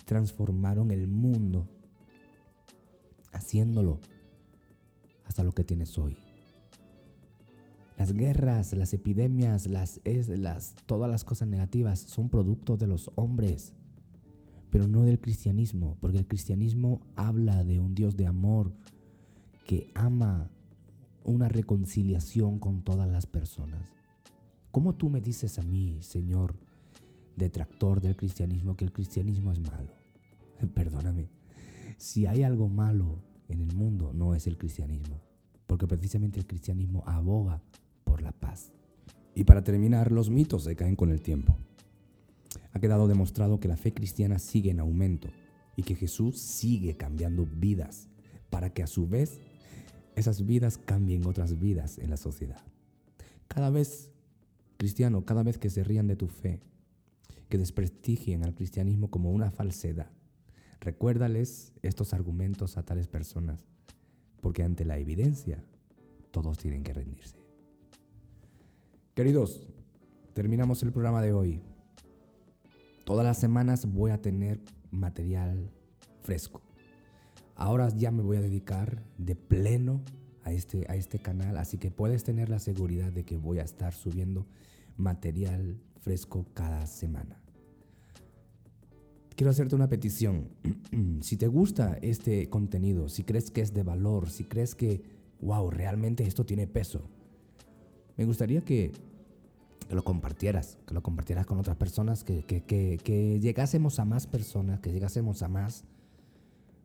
transformaron 0.06 0.92
el 0.92 1.08
mundo, 1.08 1.68
haciéndolo 3.32 4.00
hasta 5.26 5.44
lo 5.44 5.52
que 5.54 5.64
tienes 5.64 5.98
hoy. 5.98 6.18
Las 7.98 8.14
guerras, 8.14 8.74
las 8.74 8.94
epidemias, 8.94 9.68
las, 9.68 10.00
todas 10.88 11.10
las 11.10 11.24
cosas 11.24 11.48
negativas 11.48 12.00
son 12.00 12.30
producto 12.30 12.76
de 12.76 12.88
los 12.88 13.12
hombres, 13.16 13.74
pero 14.72 14.88
no 14.88 15.04
del 15.04 15.20
cristianismo, 15.20 15.98
porque 16.02 16.18
el 16.18 16.28
cristianismo 16.28 17.02
habla 17.16 17.64
de 17.64 17.80
un 17.80 17.94
Dios 17.94 18.18
de 18.18 18.26
amor 18.26 18.74
que 19.66 19.92
ama 19.94 20.50
una 21.24 21.48
reconciliación 21.50 22.60
con 22.60 22.84
todas 22.84 23.10
las 23.10 23.26
personas. 23.26 23.82
¿Cómo 24.72 24.96
tú 24.96 25.10
me 25.10 25.22
dices 25.22 25.60
a 25.60 25.64
mí, 25.64 25.98
Señor, 26.02 26.56
detractor 27.36 28.02
del 28.02 28.16
cristianismo, 28.16 28.76
que 28.76 28.86
el 28.86 28.94
cristianismo 28.94 29.52
es 29.52 29.60
malo? 29.60 29.94
Perdóname. 30.74 31.30
Si 31.98 32.26
hay 32.26 32.44
algo 32.44 32.70
malo 32.70 33.20
en 33.50 33.62
el 33.62 33.76
mundo, 33.76 34.12
no 34.14 34.34
es 34.34 34.48
el 34.48 34.58
cristianismo, 34.58 35.20
porque 35.68 35.88
precisamente 35.88 36.40
el 36.40 36.48
cristianismo 36.48 37.04
aboga 37.06 37.62
por 38.04 38.22
la 38.22 38.32
paz. 38.32 38.72
Y 39.36 39.44
para 39.44 39.64
terminar, 39.64 40.12
los 40.12 40.30
mitos 40.30 40.64
se 40.64 40.76
caen 40.76 40.96
con 40.96 41.12
el 41.12 41.22
tiempo. 41.22 41.58
Ha 42.74 42.80
quedado 42.80 43.08
demostrado 43.08 43.60
que 43.60 43.68
la 43.68 43.78
fe 43.78 43.94
cristiana 43.94 44.40
sigue 44.40 44.72
en 44.72 44.80
aumento 44.80 45.30
y 45.76 45.84
que 45.84 45.96
Jesús 45.96 46.40
sigue 46.40 46.96
cambiando 46.96 47.46
vidas 47.46 48.08
para 48.50 48.74
que 48.74 48.84
a 48.84 48.88
su 48.88 49.08
vez 49.08 49.40
esas 50.22 50.46
vidas 50.46 50.78
cambien 50.78 51.26
otras 51.28 51.60
vidas 51.60 51.98
en 51.98 52.10
la 52.10 52.18
sociedad. 52.18 52.62
Cada 53.48 53.70
vez 53.70 54.12
Cristiano, 54.82 55.26
cada 55.26 55.44
vez 55.44 55.60
que 55.60 55.70
se 55.70 55.84
rían 55.84 56.08
de 56.08 56.16
tu 56.16 56.26
fe, 56.26 56.60
que 57.50 57.60
desprestigien 57.60 58.44
al 58.44 58.56
cristianismo 58.56 59.12
como 59.12 59.30
una 59.30 59.52
falsedad, 59.52 60.10
recuérdales 60.80 61.72
estos 61.84 62.16
argumentos 62.16 62.78
a 62.78 62.84
tales 62.84 63.08
personas, 63.08 63.64
porque 64.42 64.64
ante 64.64 64.84
la 64.84 64.98
evidencia 64.98 65.64
todos 66.32 66.58
tienen 66.58 66.82
que 66.82 66.96
rendirse. 66.96 67.36
Queridos, 69.14 69.68
terminamos 70.34 70.82
el 70.82 70.92
programa 70.92 71.22
de 71.22 71.34
hoy. 71.34 71.62
Todas 73.06 73.24
las 73.24 73.38
semanas 73.38 73.86
voy 73.86 74.10
a 74.10 74.20
tener 74.20 74.60
material 74.90 75.70
fresco. 76.24 76.64
Ahora 77.62 77.90
ya 77.90 78.10
me 78.10 78.24
voy 78.24 78.38
a 78.38 78.42
dedicar 78.42 79.04
de 79.20 79.36
pleno 79.36 80.02
a 80.44 80.52
este, 80.52 80.88
a 80.90 80.96
este 80.96 81.20
canal, 81.20 81.58
así 81.58 81.78
que 81.78 81.92
puedes 81.92 82.24
tener 82.24 82.50
la 82.50 82.58
seguridad 82.58 83.12
de 83.12 83.24
que 83.24 83.38
voy 83.38 83.60
a 83.60 83.64
estar 83.64 83.94
subiendo 83.94 84.48
material 84.98 85.80
fresco 86.00 86.48
cada 86.56 86.88
semana. 86.88 87.40
Quiero 89.36 89.52
hacerte 89.52 89.76
una 89.76 89.90
petición. 89.90 90.48
si 91.22 91.38
te 91.38 91.46
gusta 91.46 92.00
este 92.02 92.50
contenido, 92.50 93.10
si 93.10 93.24
crees 93.24 93.52
que 93.52 93.62
es 93.62 93.76
de 93.76 93.84
valor, 93.84 94.32
si 94.32 94.46
crees 94.46 94.74
que, 94.74 95.04
wow, 95.40 95.70
realmente 95.70 96.26
esto 96.26 96.44
tiene 96.48 96.66
peso, 96.66 97.04
me 98.18 98.26
gustaría 98.26 98.62
que, 98.66 98.92
lo 99.92 100.04
compartieras, 100.04 100.80
que 100.88 100.96
lo 100.96 101.04
compartieras 101.04 101.46
con 101.46 101.60
otras 101.60 101.78
personas, 101.78 102.24
que, 102.24 102.44
que 102.44 103.40
llegásemos 103.40 104.00
a 104.00 104.06
más 104.06 104.26
personas, 104.26 104.80
que 104.80 104.92
llegásemos 104.92 105.44
a 105.44 105.48
más, 105.48 105.86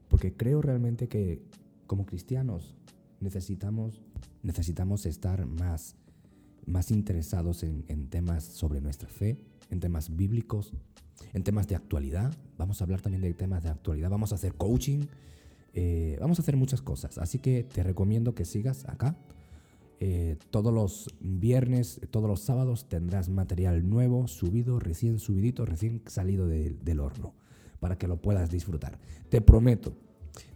porque 0.09 0.35
creo 0.35 0.63
realmente 0.63 1.09
que 1.09 1.43
como 1.87 2.07
cristianos 2.07 2.75
necesitamos, 3.21 4.03
necesitamos 4.43 5.07
estar 5.07 5.47
más, 5.47 5.97
más 6.67 6.91
interesados 6.91 7.63
en, 7.63 8.09
temas 8.09 8.45
sobre 8.45 8.81
nuestra 8.81 9.09
fe, 9.09 9.39
en 9.71 9.81
temas 9.81 10.17
bíblicos, 10.17 10.73
en 11.33 11.43
temas 11.43 11.69
de 11.69 11.77
actualidad. 11.77 12.33
Vamos 12.59 12.81
a 12.81 12.85
hablar 12.85 13.01
también 13.01 13.23
de 13.23 13.33
temas 13.35 13.63
de 13.63 13.71
actualidad. 13.71 14.11
Vamos 14.11 14.33
a 14.33 14.37
hacer 14.37 14.55
coaching. 14.55 15.07
Eh, 15.75 16.17
vamos 16.21 16.39
a 16.39 16.43
hacer 16.43 16.57
muchas 16.57 16.83
cosas. 16.83 17.19
Así 17.19 17.39
que 17.39 17.65
te 17.65 17.83
recomiendo 17.83 18.35
que 18.35 18.45
sigas 18.45 18.89
acá. 18.89 19.17
Eh, 19.99 20.37
todos 20.51 20.75
los 20.75 21.09
viernes, 21.21 22.01
todos 22.11 22.29
los 22.29 22.41
sábados 22.41 22.87
tendrás 22.89 23.31
material 23.31 23.89
nuevo, 23.89 24.29
subido, 24.29 24.79
recién 24.79 25.19
subidito, 25.19 25.65
recién 25.65 26.03
salido 26.07 26.47
del 26.49 27.01
horno, 27.01 27.33
para 27.81 27.97
que 27.97 28.09
lo 28.09 28.17
puedas 28.17 28.51
disfrutar. 28.51 28.99
Te 29.29 29.41
prometo 29.41 29.95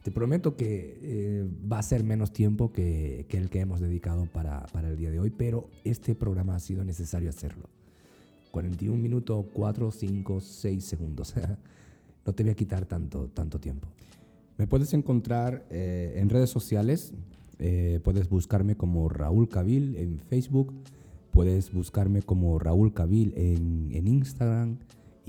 te 0.03 0.11
prometo 0.11 0.57
que 0.57 0.99
eh, 1.03 1.49
va 1.71 1.79
a 1.79 1.83
ser 1.83 2.05
menos 2.05 2.33
tiempo 2.33 2.73
que, 2.73 3.27
el 3.29 3.51
que 3.51 3.61
hemos 3.61 3.81
dedicado 3.81 4.27
para, 4.27 4.67
el 4.89 4.97
día 4.97 5.11
de 5.11 5.21
hoy, 5.21 5.31
pero 5.31 5.69
este 5.85 6.15
programa 6.15 6.57
ha 6.57 6.61
sido 6.61 6.85
necesario 6.85 7.29
hacerlo. 7.29 7.69
41 8.51 9.01
minutos, 9.01 9.47
4, 9.53 9.91
5, 9.91 10.41
6 10.41 10.85
segundos. 10.85 11.35
no 12.27 12.33
te 12.33 12.43
voy 12.43 12.53
a 12.53 12.55
quitar 12.55 12.87
tanto, 12.87 13.29
tanto 13.29 13.61
tiempo. 13.61 13.89
Me 14.57 14.67
puedes 14.67 14.93
encontrar 14.95 15.67
eh, 15.71 16.15
en 16.17 16.29
redes 16.31 16.51
sociales. 16.51 17.13
Eh, 17.59 18.01
puedes 18.03 18.29
buscarme 18.29 18.77
como 18.77 19.09
Raúl 19.09 19.49
Cabil 19.49 19.97
en 19.97 20.19
Facebook. 20.19 20.73
Puedes 21.31 21.73
buscarme 21.73 22.23
como 22.23 22.59
Raúl 22.59 22.93
Cabil 22.93 23.35
en, 23.37 23.91
en 23.93 24.09
Instagram. 24.09 24.79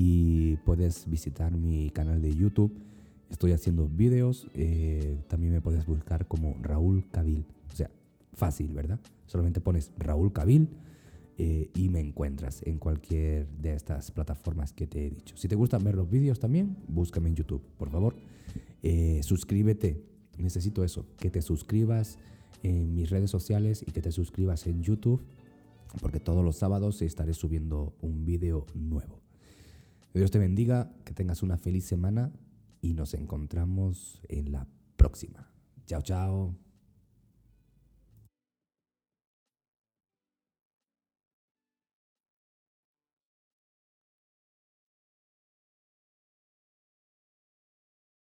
Y 0.04 0.56
puedes 0.66 1.08
visitar 1.08 1.52
mi 1.56 1.92
canal 1.92 2.22
de 2.22 2.34
YouTube 2.34 2.74
Estoy 3.32 3.54
haciendo 3.54 3.88
vídeos, 3.88 4.46
eh, 4.54 5.18
también 5.30 5.54
me 5.54 5.62
puedes 5.62 5.86
buscar 5.86 6.28
como 6.28 6.58
Raúl 6.62 7.06
Cabil. 7.12 7.46
O 7.72 7.76
sea, 7.76 7.90
fácil, 8.34 8.74
¿verdad? 8.74 9.00
Solamente 9.26 9.62
pones 9.62 9.92
Raúl 9.98 10.34
Cabil 10.34 10.68
eh, 11.38 11.70
y 11.74 11.88
me 11.88 12.02
encuentras 12.02 12.62
en 12.64 12.78
cualquier 12.78 13.48
de 13.48 13.74
estas 13.74 14.12
plataformas 14.12 14.74
que 14.74 14.86
te 14.86 15.08
he 15.08 15.10
dicho. 15.10 15.38
Si 15.38 15.48
te 15.48 15.56
gustan 15.56 15.82
ver 15.86 15.96
los 15.96 16.10
vídeos 16.10 16.40
también, 16.40 16.76
búscame 16.90 17.30
en 17.30 17.36
YouTube, 17.36 17.64
por 17.78 17.90
favor. 17.90 18.16
Eh, 18.84 19.22
suscríbete, 19.24 20.04
necesito 20.38 20.84
eso, 20.84 21.06
que 21.18 21.32
te 21.32 21.42
suscribas 21.42 22.20
en 22.64 22.94
mis 22.94 23.10
redes 23.10 23.32
sociales 23.32 23.82
y 23.88 23.94
que 23.94 24.02
te 24.02 24.12
suscribas 24.12 24.68
en 24.68 24.84
YouTube, 24.84 25.24
porque 26.02 26.20
todos 26.20 26.44
los 26.44 26.58
sábados 26.58 27.02
estaré 27.02 27.34
subiendo 27.34 27.94
un 28.02 28.26
vídeo 28.26 28.66
nuevo. 28.76 29.21
Dios 30.20 30.32
te 30.32 30.40
bendiga, 30.40 30.92
que 31.06 31.14
tengas 31.14 31.42
una 31.44 31.58
feliz 31.58 31.86
semana 31.86 32.32
y 32.82 32.94
nos 32.94 33.14
encontramos 33.14 34.22
en 34.28 34.52
la 34.52 34.68
próxima. 34.98 35.52
Chao, 35.86 36.02
chao. 36.02 36.71